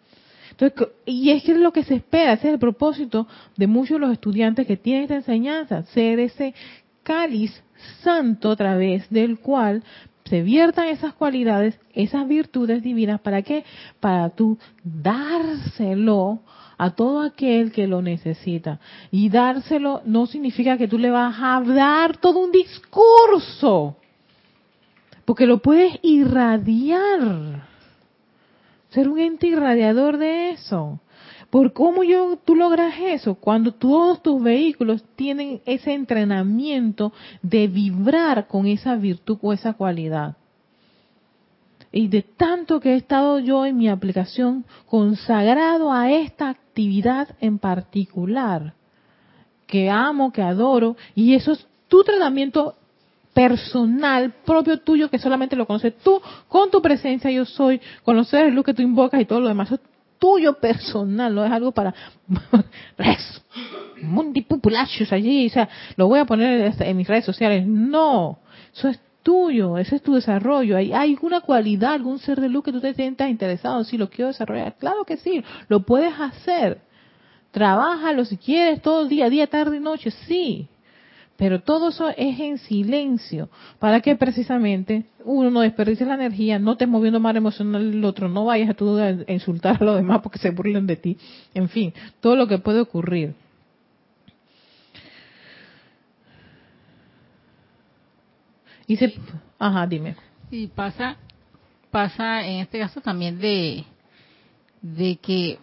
[0.52, 3.96] Entonces, y es que es lo que se espera, ese es el propósito de muchos
[3.96, 6.54] de los estudiantes que tienen esta enseñanza, ser ese
[7.02, 7.64] cáliz
[8.02, 9.84] santo a través del cual
[10.26, 13.66] se viertan esas cualidades, esas virtudes divinas, ¿para qué?
[14.00, 16.42] Para tú dárselo
[16.78, 18.80] a todo aquel que lo necesita.
[19.12, 23.98] Y dárselo no significa que tú le vas a dar todo un discurso,
[25.26, 27.68] porque lo puedes irradiar,
[28.90, 31.00] ser un ente irradiador de eso.
[31.50, 33.36] ¿Por cómo yo, tú logras eso?
[33.36, 40.36] Cuando todos tus vehículos tienen ese entrenamiento de vibrar con esa virtud o esa cualidad.
[41.94, 47.60] Y de tanto que he estado yo en mi aplicación consagrado a esta actividad en
[47.60, 48.74] particular,
[49.68, 52.76] que amo, que adoro, y eso es tu tratamiento
[53.34, 58.28] personal, propio tuyo, que solamente lo conoces tú, con tu presencia yo soy, con los
[58.28, 59.70] seres luz que tú invocas y todo lo demás
[60.24, 61.94] tuyo personal, no es algo para
[64.02, 64.48] mundi
[65.12, 67.68] allí, o sea, lo voy a poner en mis redes sociales.
[67.68, 68.40] No,
[68.74, 70.78] eso es tuyo, ese es tu desarrollo.
[70.78, 73.84] ¿Hay, ¿Hay alguna cualidad, algún ser de luz que tú te sientas interesado?
[73.84, 74.76] Sí, lo quiero desarrollar.
[74.78, 76.82] Claro que sí, lo puedes hacer.
[77.52, 80.68] Trabájalo si quieres, todo el día, día, tarde y noche, sí.
[81.38, 86.78] Pero todo eso es en silencio, para que precisamente uno no desperdicie la energía, no
[86.78, 90.22] te moviendo más emocional el otro, no vayas a tú a insultar a los demás
[90.22, 91.18] porque se burlen de ti.
[91.56, 93.34] En fin, todo lo que puede ocurrir.
[98.88, 99.14] Y se,
[99.60, 100.16] ajá, dime.
[100.52, 101.18] Y pasa,
[101.92, 103.84] pasa en este caso también de,
[104.82, 105.58] de que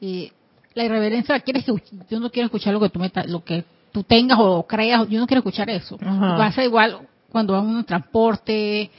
[0.00, 0.32] eh,
[0.74, 1.72] la irreverencia quieres que
[2.10, 5.20] yo no quiero escuchar lo que tú me lo que tú tengas o creas, yo
[5.20, 5.96] no quiero escuchar eso.
[5.98, 6.98] Pasa igual
[7.30, 8.90] cuando vas a un transporte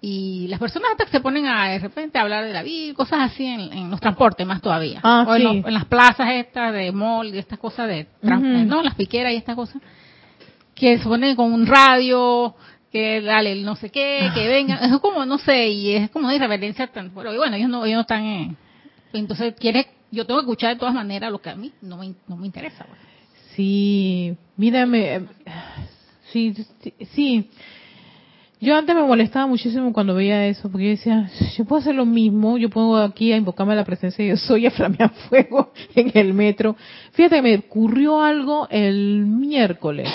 [0.00, 2.94] y las personas hasta que se ponen a de repente a hablar de la vida,
[2.94, 5.00] cosas así en, los transportes más todavía.
[5.02, 9.32] Ah, o en, las plazas estas de mall y estas cosas de no, las piqueras
[9.32, 9.82] y estas cosas
[10.76, 12.54] que se ponen con un radio
[12.92, 16.36] que dale no sé qué, que venga, es como no sé, y es como una
[16.36, 18.56] irreverencia tan, pero bueno, ellos no ellos no están
[19.12, 22.14] entonces quiere yo tengo que escuchar de todas maneras lo que a mí no me,
[22.28, 22.84] no me interesa.
[22.84, 23.00] Pues.
[23.54, 25.22] Sí, mírame,
[26.32, 26.54] sí,
[27.14, 27.48] sí,
[28.60, 32.06] Yo antes me molestaba muchísimo cuando veía eso, porque yo decía, yo puedo hacer lo
[32.06, 35.72] mismo, yo puedo aquí a invocarme a la presencia de yo soy a flamear fuego
[35.94, 36.76] en el metro.
[37.12, 40.10] Fíjate, me ocurrió algo el miércoles,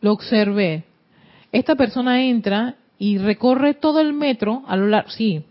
[0.00, 0.84] lo observé.
[1.52, 5.44] Esta persona entra y recorre todo el metro a lo largo, sí,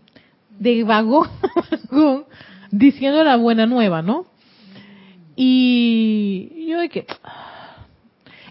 [0.58, 1.28] de vagón
[2.70, 4.26] diciendo la buena nueva, ¿no?
[5.36, 7.06] Y yo de que...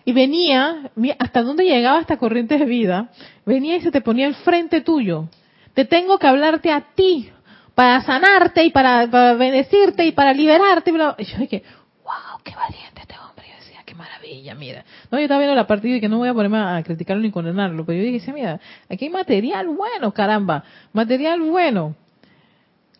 [0.05, 3.09] Y venía, hasta dónde llegaba esta corriente de vida,
[3.45, 5.27] venía y se te ponía al frente tuyo.
[5.73, 7.29] Te tengo que hablarte a ti
[7.75, 9.05] para sanarte y para,
[9.35, 10.91] bendecirte y para liberarte.
[11.17, 11.61] Y yo dije,
[12.05, 13.47] wow, qué valiente este hombre.
[13.49, 14.85] Yo decía, qué maravilla, mira.
[15.11, 17.31] No, yo estaba viendo la partida y que no voy a ponerme a criticarlo ni
[17.31, 21.95] condenarlo, pero yo dije, mira, aquí hay material bueno, caramba, material bueno.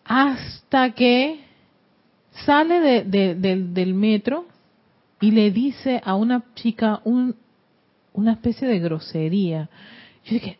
[0.04, 1.40] Hasta que
[2.44, 4.46] sale de, del metro
[5.20, 7.36] y le dice a una chica un,
[8.12, 9.68] una especie de grosería.
[10.24, 10.58] Yo dije,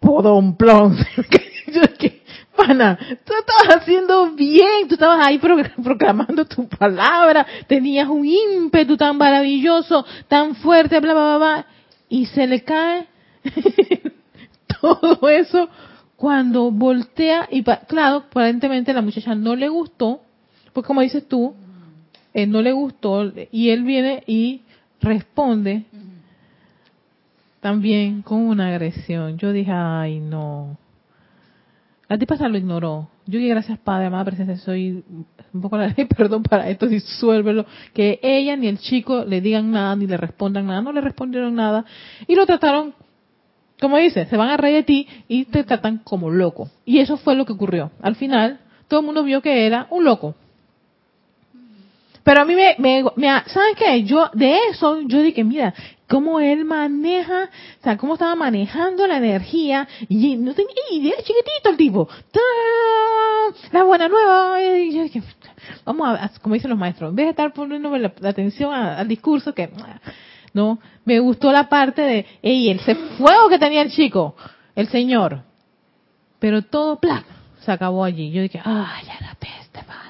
[0.00, 0.96] podomplón.
[2.56, 5.38] Pana, tú estabas haciendo bien, tú estabas ahí
[5.82, 11.66] proclamando tu palabra, tenías un ímpetu tan maravilloso, tan fuerte, bla, bla, bla, bla,
[12.08, 13.06] y se le cae
[14.80, 15.68] todo eso
[16.16, 20.20] cuando voltea y claro, aparentemente la muchacha no le gustó,
[20.72, 21.54] pues como dices tú,
[22.32, 24.62] él no le gustó y él viene y
[25.00, 25.84] responde
[27.60, 29.38] también con una agresión.
[29.38, 30.76] Yo dije, ay no.
[32.08, 33.08] La tipa se lo ignoró.
[33.26, 35.04] Yo dije, gracias Padre, amada presencia, soy
[35.52, 37.64] un poco la ley, perdón para esto, disuélvelo.
[37.92, 41.54] Que ella ni el chico le digan nada, ni le respondan nada, no le respondieron
[41.54, 41.84] nada.
[42.26, 42.94] Y lo trataron
[43.80, 46.70] como dice, se van a reír de ti y te tratan como loco.
[46.84, 47.90] Y eso fue lo que ocurrió.
[48.00, 50.34] Al final, todo el mundo vio que era un loco.
[52.22, 53.02] Pero a mí me, me,
[53.46, 54.04] ¿sabes qué?
[54.04, 55.74] Yo, de eso, yo dije, mira,
[56.08, 57.50] cómo él maneja,
[57.80, 62.08] o sea, cómo estaba manejando la energía, y no tenía idea, chiquitito el tipo.
[63.72, 64.58] La buena nueva.
[65.84, 69.54] Vamos a, como dicen los maestros, en vez de estar poniendo la, atención al discurso,
[69.54, 69.70] que
[70.52, 74.36] no, me gustó la parte de, ey, ese fuego que tenía el chico,
[74.74, 75.42] el señor.
[76.38, 77.24] Pero todo, plan,
[77.60, 78.30] se acabó allí.
[78.30, 80.03] Yo dije, ay, ya la peste, pana.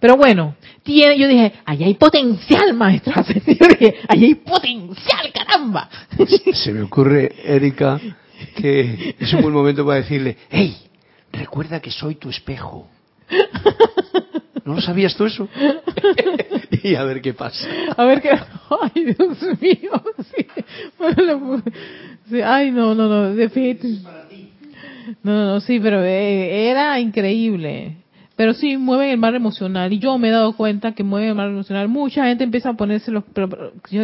[0.00, 2.76] Pero bueno, tiene, yo dije, ahí hay potencial,
[3.46, 5.88] dije, ahí hay potencial, caramba.
[6.54, 8.00] Se me ocurre, Erika,
[8.56, 10.74] que es un buen momento para decirle, hey,
[11.32, 12.88] recuerda que soy tu espejo.
[14.64, 15.48] ¿No lo sabías tú eso?
[16.82, 17.66] y a ver qué pasa.
[17.96, 18.30] A ver qué.
[18.30, 20.02] Ay, Dios mío.
[20.18, 20.46] Sí.
[20.98, 21.62] Bueno,
[22.28, 22.40] sí.
[22.40, 23.34] Ay, no, no, no.
[23.34, 24.50] Definitivamente.
[25.22, 27.96] No, no, no, sí, pero eh, era increíble.
[28.40, 29.92] Pero sí, mueven el mar emocional.
[29.92, 31.88] Y yo me he dado cuenta que mueven el mar emocional.
[31.88, 33.22] Mucha gente empieza a ponerse los.
[33.34, 34.02] Pero, pero yo.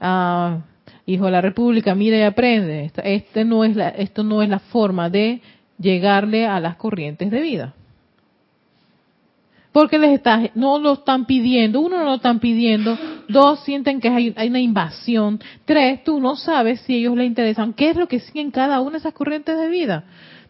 [0.00, 0.62] Ah,
[1.06, 2.90] hijo de la República, mira y aprende.
[3.04, 5.42] Este no es la, esto no es la forma de
[5.78, 7.74] llegarle a las corrientes de vida.
[9.70, 14.08] Porque les está, no lo están pidiendo, uno no lo están pidiendo, dos sienten que
[14.08, 18.08] hay, hay, una invasión, tres, tú no sabes si ellos les interesan, qué es lo
[18.08, 20.02] que siguen cada una de esas corrientes de vida.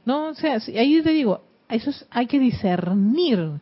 [0.07, 3.61] No, o sea, ahí te digo, eso es, hay que discernir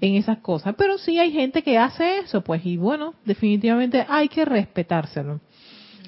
[0.00, 4.28] en esas cosas, pero sí hay gente que hace eso, pues, y bueno, definitivamente hay
[4.28, 5.40] que respetárselo.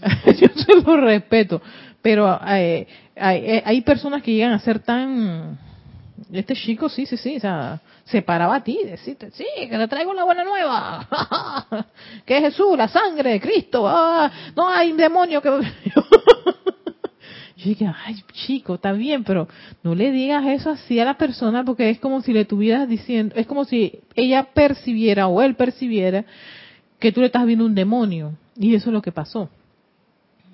[0.26, 1.60] Yo se lo respeto,
[2.02, 2.86] pero eh,
[3.16, 5.58] hay, hay personas que llegan a ser tan,
[6.32, 9.88] este chico sí, sí, sí, o sea, se paraba a ti decirte, sí, que te
[9.88, 11.06] traigo una buena nueva,
[12.26, 15.50] que es Jesús, la sangre de Cristo, ah, no hay demonio que...
[17.58, 19.48] Yo dije, ay, chico, está bien, pero
[19.82, 23.34] no le digas eso así a la persona porque es como si le estuvieras diciendo,
[23.36, 26.24] es como si ella percibiera o él percibiera
[27.00, 28.34] que tú le estás viendo un demonio.
[28.56, 29.50] Y eso es lo que pasó.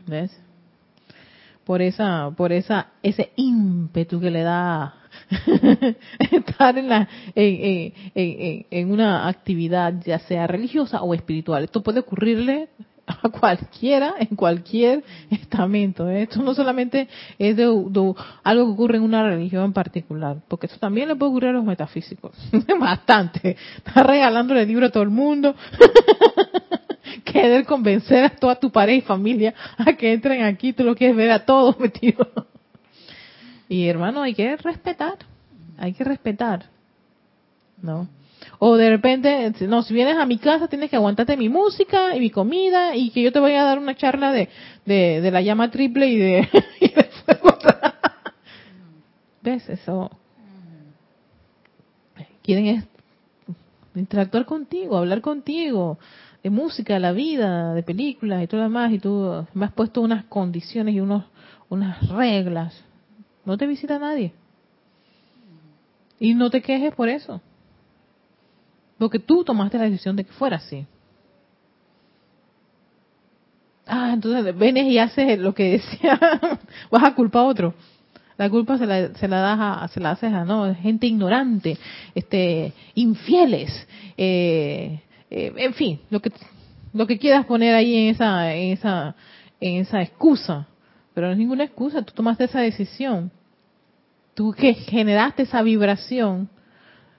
[0.07, 0.35] ¿Ves?
[1.65, 4.95] Por esa, por esa, ese ímpetu que le da
[6.31, 11.65] estar en, la, en, una actividad, ya sea religiosa o espiritual.
[11.65, 12.69] Esto puede ocurrirle
[13.23, 16.09] a cualquiera, en cualquier estamento.
[16.09, 16.23] ¿eh?
[16.23, 20.79] Esto no solamente es de, algo que ocurre en una religión en particular, porque esto
[20.79, 22.37] también le puede ocurrir a los metafísicos.
[22.81, 23.57] Bastante.
[23.77, 25.55] Está regalándole el libro a todo el mundo.
[27.25, 31.17] Querer convencer a toda tu pareja y familia a que entren aquí, tú lo quieres
[31.17, 32.29] ver a todos metidos.
[33.69, 35.17] Y hermano, hay que respetar,
[35.79, 36.67] hay que respetar,
[37.83, 38.09] ¿no?
[38.59, 42.21] O de repente, no, si vienes a mi casa tienes que aguantarte mi música y
[42.21, 44.49] mi comida y que yo te voy a dar una charla de,
[44.85, 46.49] de, la llama triple y de,
[46.81, 47.09] y de.
[49.43, 50.11] ¿Ves eso?
[52.43, 52.87] Quieren
[53.95, 55.99] interactuar contigo, hablar contigo,
[56.43, 59.73] de música, de la vida, de películas y todo lo demás, y tú me has
[59.73, 61.25] puesto unas condiciones y unos,
[61.69, 62.85] unas reglas.
[63.45, 64.33] No te visita nadie.
[66.19, 67.41] Y no te quejes por eso.
[68.99, 70.87] Porque tú tomaste la decisión de que fuera así.
[73.87, 76.19] Ah, entonces vienes y haces lo que decía,
[76.91, 77.75] vas a culpar a otro.
[78.37, 81.79] La culpa se la, se das a, se la haces a no gente ignorante,
[82.15, 83.87] este, infieles,
[84.17, 86.33] eh, eh, en fin, lo que
[86.93, 89.15] lo que quieras poner ahí en esa en esa
[89.61, 90.67] en esa excusa,
[91.13, 92.03] pero no es ninguna excusa.
[92.03, 93.31] Tú tomaste esa decisión,
[94.35, 96.49] tú que generaste esa vibración,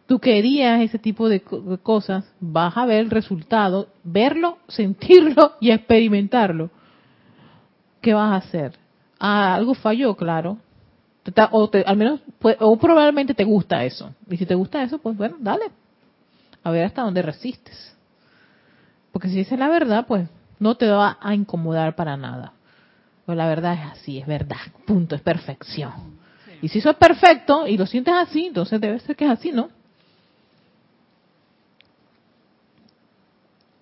[0.07, 6.69] tú querías ese tipo de cosas, vas a ver el resultado, verlo, sentirlo y experimentarlo.
[8.01, 8.77] ¿Qué vas a hacer?
[9.19, 10.57] Ah, algo falló, claro.
[11.51, 12.19] O te, al menos,
[12.59, 14.13] o probablemente te gusta eso.
[14.29, 15.65] Y si te gusta eso, pues bueno, dale.
[16.63, 17.95] A ver hasta dónde resistes.
[19.11, 20.29] Porque si dices la verdad, pues
[20.59, 22.53] no te va a incomodar para nada.
[23.25, 24.57] Pues la verdad es así, es verdad.
[24.85, 25.93] Punto, es perfección.
[26.61, 29.51] Y si eso es perfecto y lo sientes así, entonces debe ser que es así,
[29.51, 29.69] ¿no?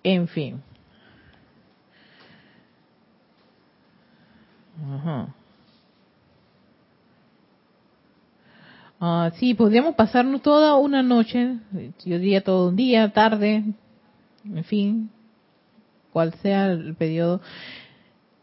[0.04, 0.62] En fin.
[9.00, 11.56] Ah, sí, podríamos pasarnos toda una noche,
[12.04, 13.64] yo diría todo un día, tarde,
[14.44, 15.10] en fin,
[16.12, 17.40] cual sea el periodo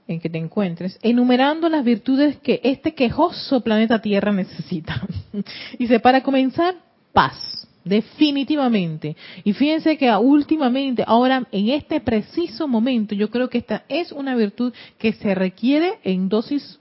[0.07, 5.07] en que te encuentres, enumerando las virtudes que este quejoso planeta Tierra necesita.
[5.79, 6.75] y se para comenzar,
[7.13, 7.60] paz.
[7.83, 9.15] Definitivamente.
[9.43, 14.35] Y fíjense que últimamente, ahora en este preciso momento, yo creo que esta es una
[14.35, 16.79] virtud que se requiere en dosis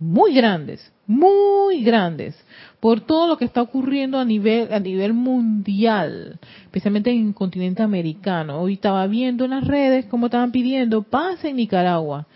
[0.00, 2.34] muy grandes, muy grandes,
[2.80, 7.82] por todo lo que está ocurriendo a nivel a nivel mundial, especialmente en el continente
[7.82, 8.60] americano.
[8.60, 12.26] Hoy estaba viendo en las redes cómo estaban pidiendo paz en Nicaragua.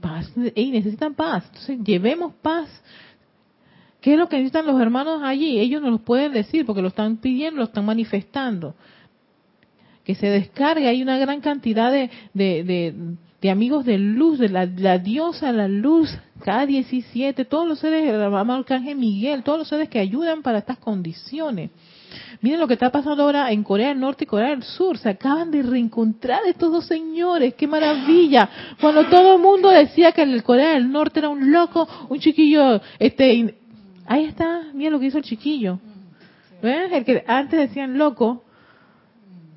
[0.00, 1.44] Paz, y necesitan paz.
[1.46, 2.68] Entonces, llevemos paz
[4.04, 5.58] ¿Qué es lo que necesitan los hermanos allí?
[5.58, 8.74] Ellos nos lo pueden decir porque lo están pidiendo, lo están manifestando.
[10.04, 14.98] Que se descargue, hay una gran cantidad de, de, amigos de luz, de la, la,
[14.98, 20.00] diosa, la luz, K17, todos los seres, el amado Arcángel Miguel, todos los seres que
[20.00, 21.70] ayudan para estas condiciones.
[22.42, 24.98] Miren lo que está pasando ahora en Corea del Norte y Corea del Sur.
[24.98, 27.54] Se acaban de reencontrar estos dos señores.
[27.54, 28.50] ¡Qué maravilla!
[28.82, 32.82] Cuando todo el mundo decía que el Corea del Norte era un loco, un chiquillo
[32.98, 33.63] este
[34.06, 35.78] Ahí está, mira lo que hizo el chiquillo.
[36.62, 36.92] ¿Ves?
[36.92, 38.44] El que antes decían loco,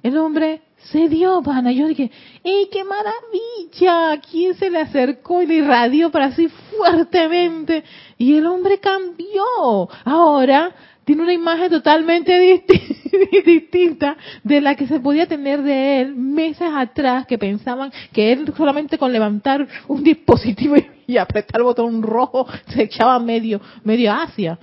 [0.03, 1.71] el hombre se dio, pana.
[1.71, 2.11] Yo dije,
[2.43, 4.21] ¡ey, qué maravilla!
[4.29, 7.83] ¿Quién se le acercó y le irradió para así fuertemente?
[8.17, 9.89] Y el hombre cambió.
[10.05, 10.71] Ahora
[11.03, 12.63] tiene una imagen totalmente
[13.45, 18.53] distinta de la que se podía tener de él meses atrás, que pensaban que él
[18.55, 24.59] solamente con levantar un dispositivo y apretar el botón rojo se echaba medio, medio hacia.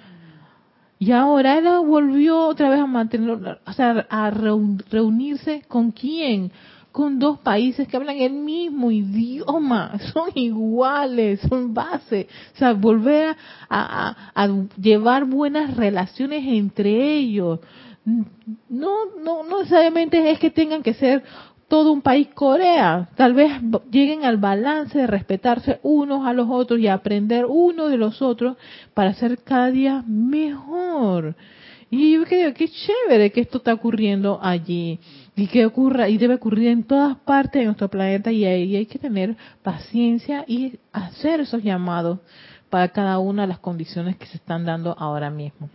[0.99, 6.53] Y ahora él volvió otra vez a mantener, o sea, a reunirse con quién?
[6.93, 12.29] Con dos países que hablan el mismo idioma, son iguales, son base.
[12.55, 13.37] O sea, volver
[13.69, 14.49] a, a
[14.81, 17.61] llevar buenas relaciones entre ellos.
[18.05, 21.25] No, no, no necesariamente es que tengan que ser
[21.75, 23.09] todo un país Corea.
[23.17, 23.51] Tal vez
[23.91, 28.57] lleguen al balance de respetarse unos a los otros y aprender uno de los otros
[28.95, 31.35] para ser cada día mejor.
[31.91, 35.01] Y yo creo que chévere que esto está ocurriendo allí
[35.35, 38.87] y que ocurra y debe ocurrir en todas partes de nuestro planeta y ahí hay
[38.87, 42.21] que tener paciencia y hacer esos llamados
[42.71, 45.69] para cada una de las condiciones que se están dando ahora mismo.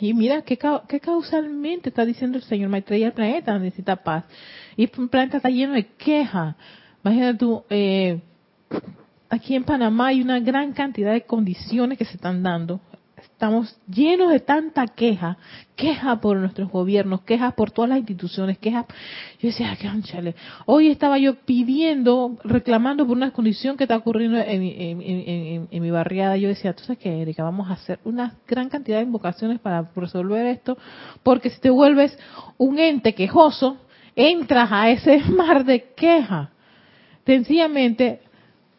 [0.00, 0.58] Y mira qué,
[0.88, 4.24] qué causalmente está diciendo el Señor Maitreya, el planeta necesita paz.
[4.80, 6.56] Y el planeta está lleno de quejas.
[7.04, 8.18] Imagínate tú, eh,
[9.28, 12.80] aquí en Panamá hay una gran cantidad de condiciones que se están dando
[13.22, 15.36] estamos llenos de tanta queja,
[15.76, 18.86] queja por nuestros gobiernos, quejas por todas las instituciones, quejas.
[19.40, 20.34] Yo decía, qué anchale.
[20.64, 26.36] Hoy estaba yo pidiendo, reclamando por una condición que está ocurriendo en, mi barriada.
[26.36, 29.90] Yo decía, tú sabes qué, Erika, vamos a hacer una gran cantidad de invocaciones para
[29.94, 30.78] resolver esto,
[31.22, 32.18] porque si te vuelves
[32.58, 33.78] un ente quejoso,
[34.16, 36.50] entras a ese mar de queja.
[37.24, 38.20] Sencillamente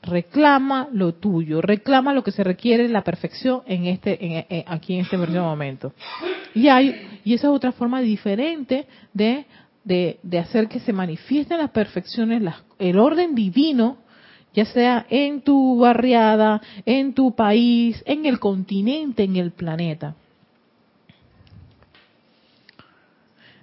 [0.04, 5.18] reclama lo tuyo, reclama lo que se requiere la perfección en este, aquí en este
[5.18, 5.94] momento.
[6.56, 9.46] Y hay, y esa es otra forma diferente de,
[9.84, 12.42] de, hacer que se manifiesten las perfecciones,
[12.80, 13.98] el orden divino,
[14.54, 20.16] ya sea en tu barriada, en tu país, en el continente, en el planeta.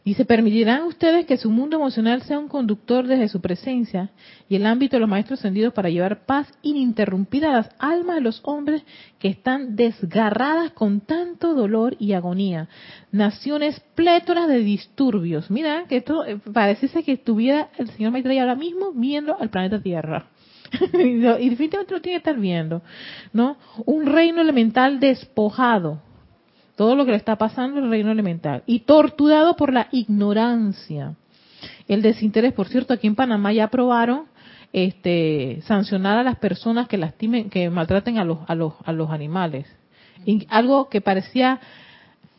[0.09, 4.09] Y se permitirán ustedes que su mundo emocional sea un conductor desde su presencia
[4.49, 8.23] y el ámbito de los maestros ascendidos para llevar paz ininterrumpida a las almas de
[8.23, 8.83] los hombres
[9.19, 12.71] que están desgarradas con tanto dolor y agonía.
[13.13, 15.51] Naciones plétoras de disturbios.
[15.51, 19.83] Mira, que esto eh, pareciese que estuviera el señor Maitreya ahora mismo viendo al planeta
[19.83, 20.31] Tierra.
[20.95, 22.81] y definitivamente lo tiene que estar viendo,
[23.35, 23.59] ¿no?
[23.85, 26.01] Un reino elemental despojado,
[26.79, 31.17] todo lo que le está pasando el reino elemental y torturado por la ignorancia.
[31.89, 34.27] El desinterés, por cierto, aquí en Panamá ya aprobaron
[34.73, 39.11] este, sancionar a las personas que lastimen, que maltraten a los, a los, a los
[39.11, 39.67] animales.
[40.51, 41.59] algo que parecía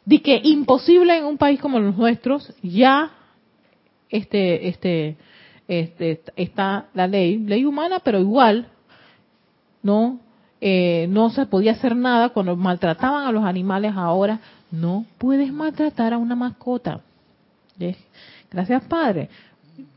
[0.06, 3.12] de que imposible en un país como los nuestros, ya
[4.10, 5.18] este, este,
[5.68, 8.70] este, está la ley, ley humana, pero igual,
[9.84, 10.22] ¿no?
[10.62, 14.40] Eh, no se podía hacer nada cuando maltrataban a los animales, ahora
[14.72, 17.02] no puedes maltratar a una mascota.
[18.52, 19.30] Gracias, Padre.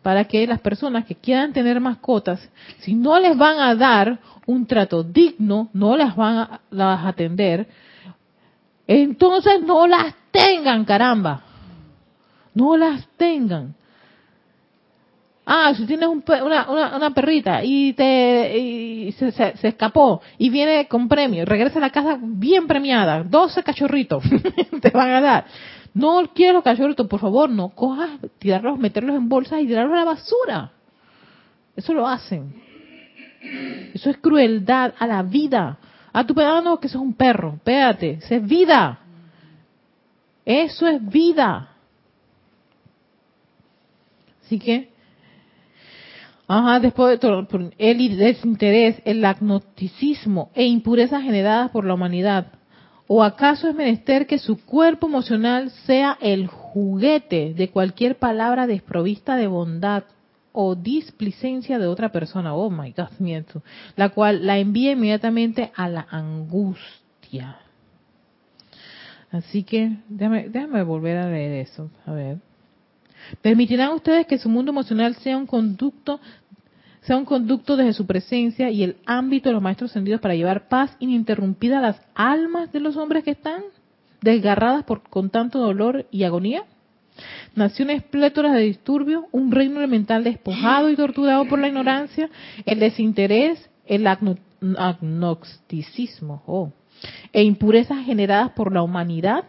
[0.02, 2.48] Para que las personas que quieran tener mascotas,
[2.80, 7.66] si no les van a dar un trato digno, no las van a las atender,
[8.86, 11.42] entonces no las tengan, caramba.
[12.54, 13.74] No las tengan.
[15.44, 21.78] Ah, si tienes una, una, perrita y te se, escapó y viene con premio, regresa
[21.78, 24.22] a la casa bien premiada, 12 cachorritos
[24.80, 25.44] te van a dar.
[25.94, 30.04] No quiero los cachorritos, por favor, no cojas, tirarlos, meterlos en bolsas y tirarlos a
[30.04, 30.72] la basura.
[31.74, 32.54] Eso lo hacen.
[33.92, 35.76] Eso es crueldad a la vida.
[36.12, 37.54] Ah, tú pedano que eso es un perro.
[37.56, 39.00] Espérate, eso es vida.
[40.44, 41.68] Eso es vida.
[44.44, 44.91] Así que
[46.54, 52.48] Ajá, después de el desinterés, el agnosticismo e impurezas generadas por la humanidad.
[53.06, 59.36] ¿O acaso es menester que su cuerpo emocional sea el juguete de cualquier palabra desprovista
[59.36, 60.04] de bondad
[60.52, 62.54] o displicencia de otra persona?
[62.54, 63.62] Oh my God, miento.
[63.96, 67.60] La cual la envía inmediatamente a la angustia.
[69.30, 71.90] Así que déjame, déjame volver a leer eso.
[72.04, 72.36] A ver.
[73.40, 76.20] Permitirán ustedes que su mundo emocional sea un conducto
[77.02, 80.68] sea un conducto desde su presencia y el ámbito de los maestros ascendidos para llevar
[80.68, 83.62] paz ininterrumpida a las almas de los hombres que están
[84.20, 86.64] desgarradas por, con tanto dolor y agonía?
[87.54, 92.30] Naciones plétoras de disturbio, un reino elemental despojado y torturado por la ignorancia,
[92.64, 96.72] el desinterés, el agnosticismo oh,
[97.32, 99.44] e impurezas generadas por la humanidad.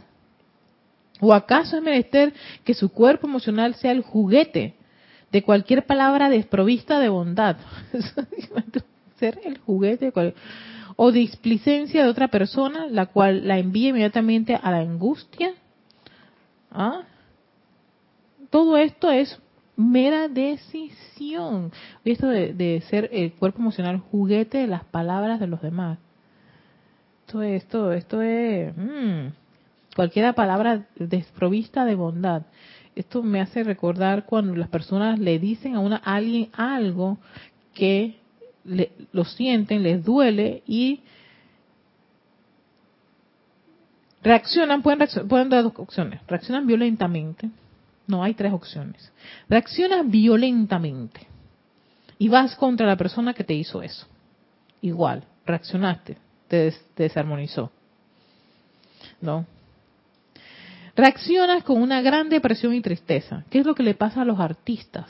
[1.22, 2.34] ¿O acaso es menester
[2.66, 4.74] que su cuerpo emocional sea el juguete
[5.34, 7.58] de cualquier palabra desprovista de bondad?
[9.20, 10.14] Ser el juguete
[10.96, 15.54] o displicencia de otra persona, la cual la envía inmediatamente a la angustia.
[16.72, 17.02] ¿Ah?
[18.52, 19.40] Todo esto es
[19.76, 21.72] mera decisión.
[22.04, 25.98] Y esto de, de ser el cuerpo emocional juguete de las palabras de los demás.
[27.26, 29.30] Esto, esto, esto es mm,
[29.96, 32.44] cualquier palabra desprovista de bondad.
[32.96, 37.18] Esto me hace recordar cuando las personas le dicen a una alguien algo
[37.74, 38.18] que
[38.66, 41.02] le- lo sienten, les duele y
[44.22, 46.22] reaccionan, pueden, reaccionar, pueden dar dos opciones.
[46.28, 47.50] Reaccionan violentamente.
[48.08, 49.12] No, hay tres opciones.
[49.50, 51.28] Reaccionas violentamente
[52.18, 54.06] y vas contra la persona que te hizo eso.
[54.82, 56.18] Igual, reaccionaste,
[56.48, 57.72] te, des- te desarmonizó.
[59.22, 59.46] ¿No?
[60.96, 63.46] Reaccionas con una gran depresión y tristeza.
[63.50, 65.08] ¿Qué es lo que le pasa a los artistas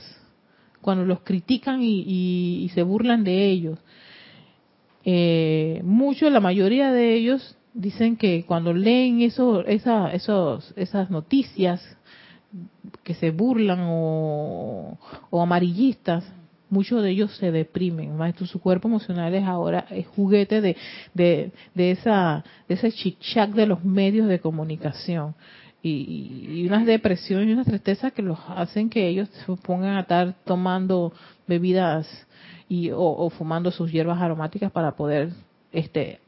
[0.81, 2.03] cuando los critican y,
[2.63, 3.79] y- se burlan de ellos?
[5.03, 11.81] Eh, mucho, la mayoría de ellos dicen que cuando leen esos, esas noticias
[13.03, 14.97] que se burlan o,
[15.31, 16.23] amarillistas,
[16.69, 18.15] muchos de ellos se deprimen.
[18.15, 20.77] Maestro, su cuerpo emocional es ahora es juguete de,
[21.13, 21.51] de,
[21.91, 25.35] esa de ese chic-chac de los medios de comunicación.
[25.85, 30.01] Y, y unas depresiones y unas tristezas que los hacen que ellos se pongan a
[30.01, 31.11] estar tomando
[31.45, 32.07] bebidas
[32.69, 35.31] y o, fumando sus hierbas aromáticas para poder
[35.73, 36.19] este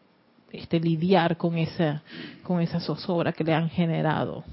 [0.51, 2.03] este lidiar con esa
[2.43, 4.43] con esa zozobra que le han generado.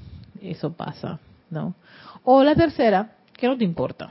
[0.40, 1.18] Eso pasa
[1.50, 1.74] no
[2.22, 4.10] o la tercera que no te importa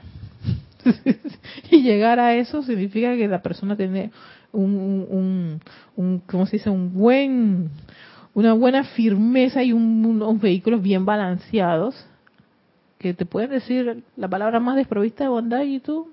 [1.70, 4.10] y llegar a eso significa que la persona tiene
[4.52, 5.60] un, un,
[5.96, 6.70] un ¿cómo se dice?
[6.70, 7.70] Un buen,
[8.34, 12.06] una buena firmeza y un- unos vehículos bien balanceados
[12.98, 16.08] que te pueden decir la palabra más desprovista de bondad y tú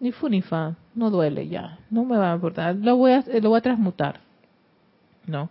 [0.00, 3.24] ni fu ni fa, no duele ya, no me va a importar, lo voy a,
[3.40, 4.20] lo voy a transmutar,
[5.26, 5.48] ¿no?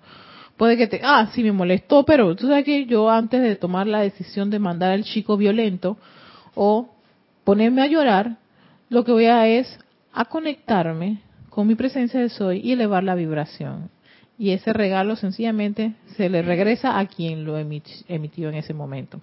[0.55, 3.85] Puede que te, ah, sí me molestó, pero tú sabes que yo antes de tomar
[3.87, 5.97] la decisión de mandar al chico violento
[6.55, 6.89] o
[7.43, 8.37] ponerme a llorar,
[8.89, 9.79] lo que voy a es
[10.13, 13.89] a conectarme con mi presencia de soy y elevar la vibración.
[14.39, 19.19] Y ese regalo sencillamente se le regresa a quien lo emiti- emitió en ese momento.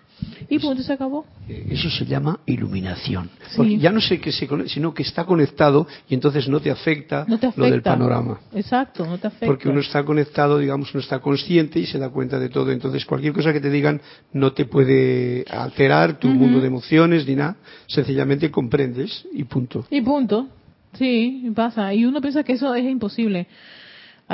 [0.48, 1.24] Y punto, se acabó.
[1.48, 3.30] Eh, Eso se llama iluminación.
[3.50, 3.54] Sí.
[3.56, 7.24] Porque ya no sé que se sino que está conectado y entonces no te afecta,
[7.28, 7.62] No te afecta.
[7.64, 8.40] lo del panorama.
[8.52, 9.46] Exacto, no te afecta.
[9.46, 12.72] Porque uno está conectado, digamos, uno está consciente y se da cuenta de todo.
[12.72, 14.00] Entonces, cualquier cosa que te digan
[14.32, 16.36] no te puede alterar tu Ujú.
[16.38, 17.54] mundo de emociones ni nada.
[17.86, 19.86] Sencillamente comprendes y punto.
[19.90, 20.48] Y punto.
[20.94, 21.94] Sí, pasa.
[21.94, 23.46] Y uno piensa que eso es imposible.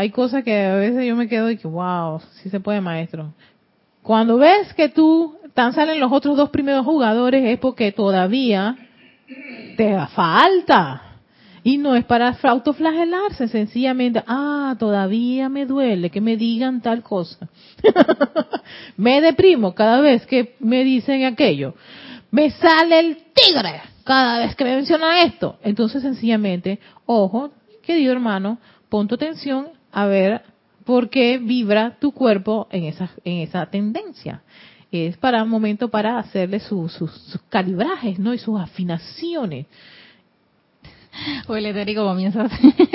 [0.00, 3.34] Hay cosas que a veces yo me quedo y que, wow, sí se puede, maestro.
[4.00, 8.78] Cuando ves que tú tan salen los otros dos primeros jugadores es porque todavía
[9.76, 11.02] te falta.
[11.62, 17.50] Y no es para autoflagelarse, sencillamente, ah, todavía me duele que me digan tal cosa.
[18.96, 21.74] me deprimo cada vez que me dicen aquello.
[22.30, 25.58] Me sale el tigre cada vez que me mencionan esto.
[25.62, 27.50] Entonces, sencillamente, ojo,
[27.82, 28.56] querido hermano,
[28.88, 30.42] pon tu atención a ver
[30.84, 34.42] por qué vibra tu cuerpo en esa, en esa tendencia.
[34.92, 36.98] Es para un momento para hacerle sus,
[37.48, 38.34] calibrajes, ¿no?
[38.34, 39.66] Y sus afinaciones.
[41.48, 42.46] O el etérico comienza,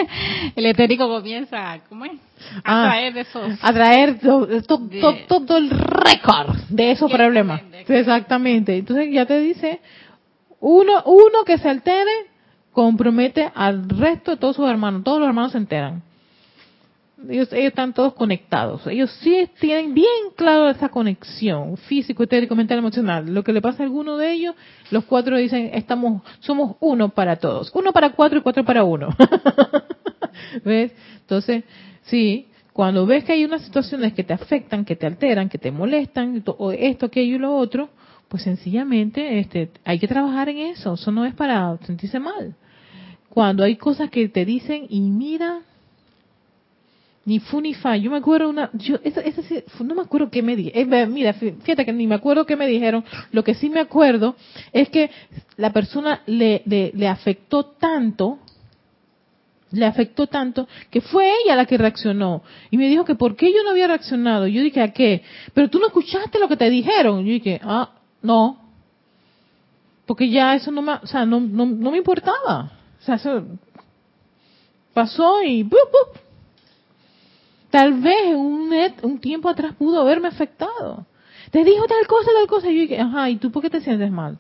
[0.56, 2.14] el etérico comienza, ¿cómo es?
[2.64, 3.60] A Ah, traer de esos.
[3.62, 7.62] a traer to- to- De- to- todo el récord de esos problemas.
[7.88, 8.78] Exactamente.
[8.78, 9.80] Entonces ya te dice,
[10.62, 12.12] uno, uno que se altere
[12.72, 15.04] compromete al resto de todos sus hermanos.
[15.04, 16.02] Todos los hermanos se enteran.
[17.30, 18.86] Ellos, ellos están todos conectados.
[18.88, 23.34] Ellos sí tienen bien claro esa conexión físico, etérico, mental, emocional.
[23.34, 24.56] Lo que le pasa a alguno de ellos,
[24.92, 27.72] los cuatro dicen, estamos, somos uno para todos.
[27.74, 29.10] Uno para cuatro y cuatro para uno.
[30.66, 30.92] ¿Ves?
[31.22, 31.64] Entonces,
[32.04, 35.72] sí, cuando ves que hay unas situaciones que te afectan, que te alteran, que te
[35.72, 37.90] molestan, o esto, aquello y lo otro,
[38.28, 40.96] pues sencillamente este, hay que trabajar en eso.
[40.96, 42.56] Eso no es para sentirse mal.
[43.30, 45.62] Cuando hay cosas que te dicen, y mira,
[47.26, 47.98] ni fu ni fa.
[47.98, 49.42] Yo me acuerdo una, yo, esa, esa
[49.84, 51.12] no me acuerdo qué me dijeron.
[51.14, 53.04] mira, fí- fíjate que ni me acuerdo qué me dijeron.
[53.32, 54.36] Lo que sí me acuerdo
[54.72, 55.10] es que
[55.58, 58.38] la persona le, le, le afectó tanto,
[59.72, 62.44] le afectó tanto, que fue ella la que reaccionó.
[62.70, 64.46] Y me dijo que por qué yo no había reaccionado.
[64.48, 65.24] Yo dije, ¿a qué?
[65.54, 67.26] Pero tú no escuchaste lo que te dijeron.
[67.26, 68.60] Yo dije, ah, no.
[70.06, 72.72] Porque ya eso no me, o sea, no, no, no me importaba.
[73.02, 73.44] O sea, eso
[74.94, 76.25] pasó y ¡bup, bup!
[77.76, 78.72] Tal vez un,
[79.02, 81.06] un tiempo atrás pudo haberme afectado.
[81.52, 82.72] te dijo tal cosa, tal cosa.
[82.72, 84.38] Y yo dije, ajá, ¿y tú por qué te sientes mal?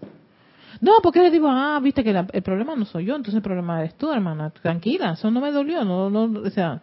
[0.79, 3.81] No, porque le digo, ah, viste que el problema no soy yo, entonces el problema
[3.81, 4.51] eres tú, hermana.
[4.51, 6.81] Tranquila, eso no me dolió, no, no, o sea,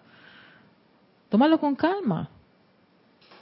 [1.30, 2.28] tómalo con calma.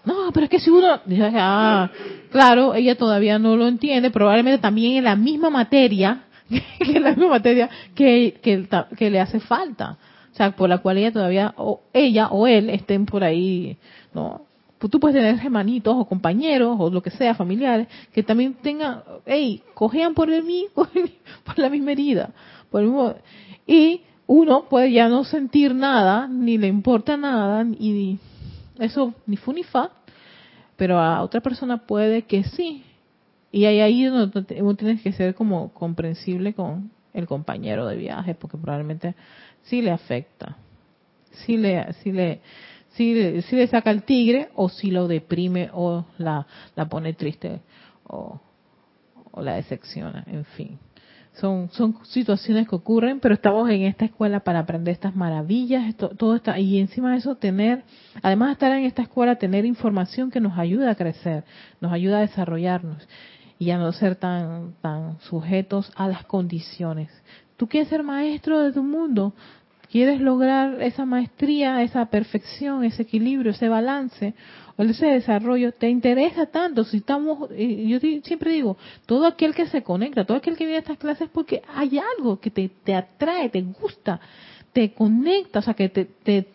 [0.05, 1.01] No, pero es que si uno,
[1.35, 1.91] ah,
[2.31, 6.27] claro, ella todavía no lo entiende, probablemente también en la misma materia,
[6.79, 9.99] que la misma materia que, que le hace falta.
[10.57, 13.76] Por la cual ella todavía, o ella o él estén por ahí,
[14.14, 14.43] ¿no?
[14.78, 19.62] Tú puedes tener hermanitos o compañeros o lo que sea, familiares, que también tengan, hey,
[19.74, 20.86] cojean por el mismo,
[21.45, 22.30] por la misma herida.
[22.70, 23.16] Por el
[23.66, 28.18] y uno puede ya no sentir nada, ni le importa nada, y
[28.78, 29.91] eso ni fu ni fa,
[30.76, 32.84] pero a otra persona puede que sí.
[33.53, 34.30] Y ahí, ahí uno,
[34.61, 39.14] uno tiene que ser como comprensible con el compañero de viaje, porque probablemente
[39.63, 40.57] sí le afecta,
[41.33, 42.41] sí le, sí le,
[42.91, 43.15] sí,
[43.57, 46.47] le saca el tigre o si lo deprime o la,
[46.77, 47.61] la pone triste
[48.05, 48.41] o,
[49.31, 50.79] o la decepciona, en fin.
[51.35, 56.35] Son, son situaciones que ocurren, pero estamos en esta escuela para aprender estas maravillas, todo
[56.35, 57.85] está, y encima de eso tener,
[58.21, 61.45] además de estar en esta escuela, tener información que nos ayuda a crecer,
[61.81, 63.09] nos ayuda a desarrollarnos
[63.61, 67.11] y a no ser tan, tan sujetos a las condiciones.
[67.61, 69.35] Tú quieres ser maestro de tu mundo,
[69.93, 74.33] quieres lograr esa maestría, esa perfección, ese equilibrio, ese balance
[74.79, 76.85] o ese desarrollo, te interesa tanto.
[76.85, 80.81] Si estamos, yo siempre digo, todo aquel que se conecta, todo aquel que viene a
[80.81, 84.19] estas clases porque hay algo que te, te atrae, te gusta,
[84.73, 86.47] te conecta, o sea, que te, te,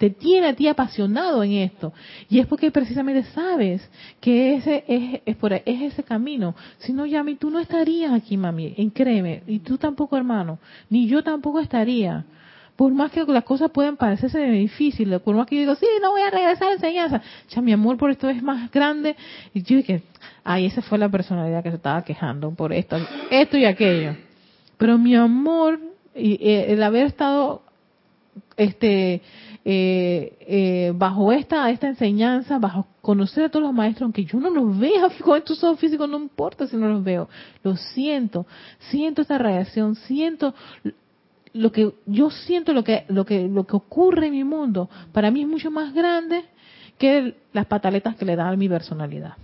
[0.00, 1.92] te tiene a ti apasionado en esto.
[2.30, 3.86] Y es porque precisamente sabes
[4.18, 6.56] que ese es, es, por, es ese camino.
[6.78, 9.42] Si no, Yami, tú no estarías aquí, mami, en créeme.
[9.46, 10.58] Y tú tampoco, hermano.
[10.88, 12.24] Ni yo tampoco estaría
[12.76, 16.12] por más que las cosas puedan parecerse difíciles, por más que yo digo, sí, no
[16.12, 17.20] voy a regresar a la enseñanza,
[17.50, 19.16] ya mi amor por esto es más grande,
[19.52, 20.00] y yo dije,
[20.44, 22.96] ay, esa fue la personalidad que se estaba quejando por esto,
[23.30, 24.16] esto y aquello.
[24.78, 25.78] Pero mi amor,
[26.14, 27.64] y, eh, el haber estado
[28.64, 29.22] este
[29.64, 34.50] eh, eh, bajo esta esta enseñanza, bajo conocer a todos los maestros, aunque yo no
[34.50, 37.28] los vea con estos ojos físicos, no importa si no los veo,
[37.62, 38.46] lo siento,
[38.90, 40.54] siento esta reacción, siento
[41.52, 44.88] lo que yo siento lo que lo que lo que ocurre en mi mundo.
[45.12, 46.44] Para mí es mucho más grande
[46.98, 49.34] que las pataletas que le da a mi personalidad.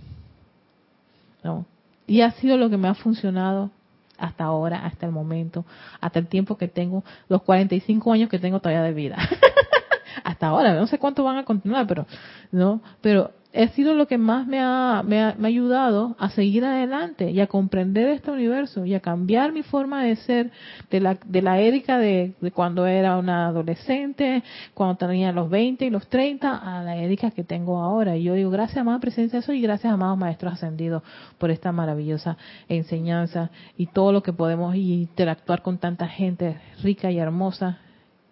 [1.43, 1.65] ¿no?
[2.07, 3.69] y ha sido lo que me ha funcionado
[4.17, 5.65] hasta ahora hasta el momento
[6.01, 9.17] hasta el tiempo que tengo los 45 años que tengo todavía de vida.
[10.23, 12.05] Hasta ahora no sé cuánto van a continuar pero
[12.51, 13.31] no pero
[13.63, 17.47] ha sido lo que más me ha, me ha, ayudado a seguir adelante y a
[17.47, 20.51] comprender este universo y a cambiar mi forma de ser
[20.91, 24.43] de la, de la Erika de, cuando era una adolescente,
[24.73, 28.15] cuando tenía los 20 y los 30, a la Erika que tengo ahora.
[28.15, 31.01] Y yo digo, gracias, amada presencia eso y gracias, amados maestros ascendidos,
[31.37, 32.37] por esta maravillosa
[32.69, 37.79] enseñanza y todo lo que podemos interactuar con tanta gente rica y hermosa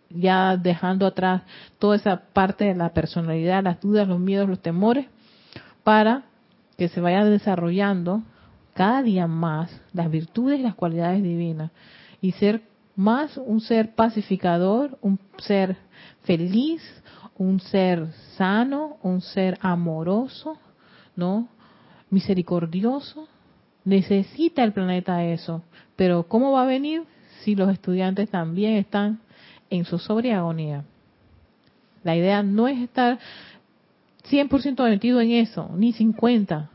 [0.09, 1.41] ya dejando atrás
[1.79, 5.07] toda esa parte de la personalidad, las dudas, los miedos, los temores,
[5.85, 6.23] para
[6.79, 8.23] que se vaya desarrollando
[8.73, 11.69] cada día más las virtudes y las cualidades divinas
[12.21, 12.63] y ser
[12.95, 15.77] más un ser pacificador, un ser
[16.23, 16.81] feliz,
[17.37, 20.57] un ser sano, un ser amoroso,
[21.15, 21.47] ¿no?
[22.09, 23.27] Misericordioso.
[23.83, 25.61] Necesita el planeta eso,
[25.95, 27.03] pero ¿cómo va a venir
[27.43, 29.19] si los estudiantes también están
[29.69, 30.83] en su sobria agonía?
[32.03, 33.19] La idea no es estar
[34.29, 36.69] 100% metido en eso, ni 50,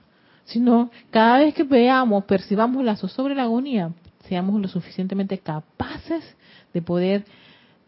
[0.44, 3.92] sino cada vez que veamos, percibamos la sobre la agonía,
[4.28, 6.36] seamos lo suficientemente capaces
[6.72, 7.24] de poder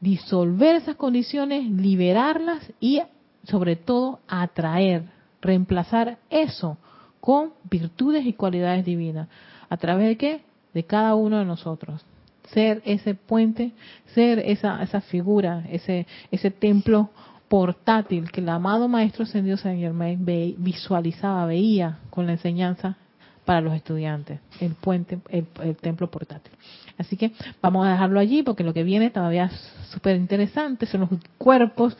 [0.01, 3.01] disolver esas condiciones, liberarlas y
[3.45, 5.05] sobre todo atraer,
[5.41, 6.77] reemplazar eso
[7.21, 9.29] con virtudes y cualidades divinas.
[9.69, 10.41] ¿A través de qué?
[10.75, 12.05] De cada uno de nosotros.
[12.49, 13.73] Ser ese puente,
[14.07, 17.11] ser esa, esa figura, ese, ese templo
[17.53, 20.25] portátil que el amado Maestro Ascendido Saint Germain
[20.57, 22.97] visualizaba, veía con la enseñanza
[23.45, 26.51] para los estudiantes, el puente, el, templo portátil.
[26.97, 31.03] Así que vamos a dejarlo allí porque lo que viene todavía es súper interesante, son
[31.03, 31.95] los cuerpos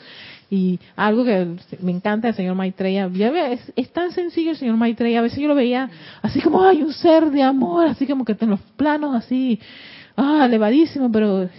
[0.49, 3.11] y algo que me encanta del señor Maitreya,
[3.51, 5.91] es, es, tan sencillo el señor Maitreya, a veces yo lo veía
[6.23, 9.61] así como hay un ser de amor, así como que en los planos así,
[10.17, 11.51] ah, elevadísimo, pero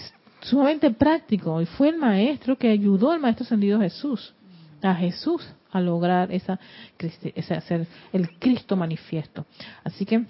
[0.44, 4.34] sumamente práctico y fue el maestro que ayudó al maestro ascendido Jesús,
[4.82, 6.60] a Jesús a lograr esa,
[7.00, 9.46] ese hacer el Cristo manifiesto.
[9.84, 10.26] Así que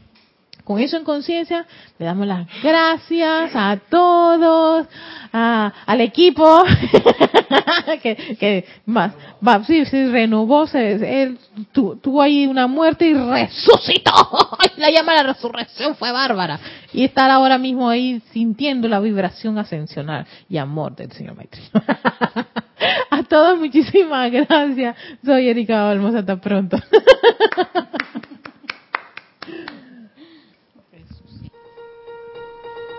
[0.63, 1.65] con eso en conciencia,
[1.99, 4.87] le damos las gracias a todos,
[5.31, 6.63] al equipo
[8.01, 9.13] que, que más,
[9.45, 11.37] va, sí, sí, renovó, se, él
[11.71, 14.11] tuvo ahí una muerte y resucitó.
[14.77, 16.59] la llama la resurrección fue bárbara.
[16.93, 21.61] Y estar ahora mismo ahí sintiendo la vibración ascensional y amor del Señor Maitri.
[23.09, 24.95] a todos muchísimas gracias.
[25.25, 26.77] Soy Erika Olmos, hasta pronto.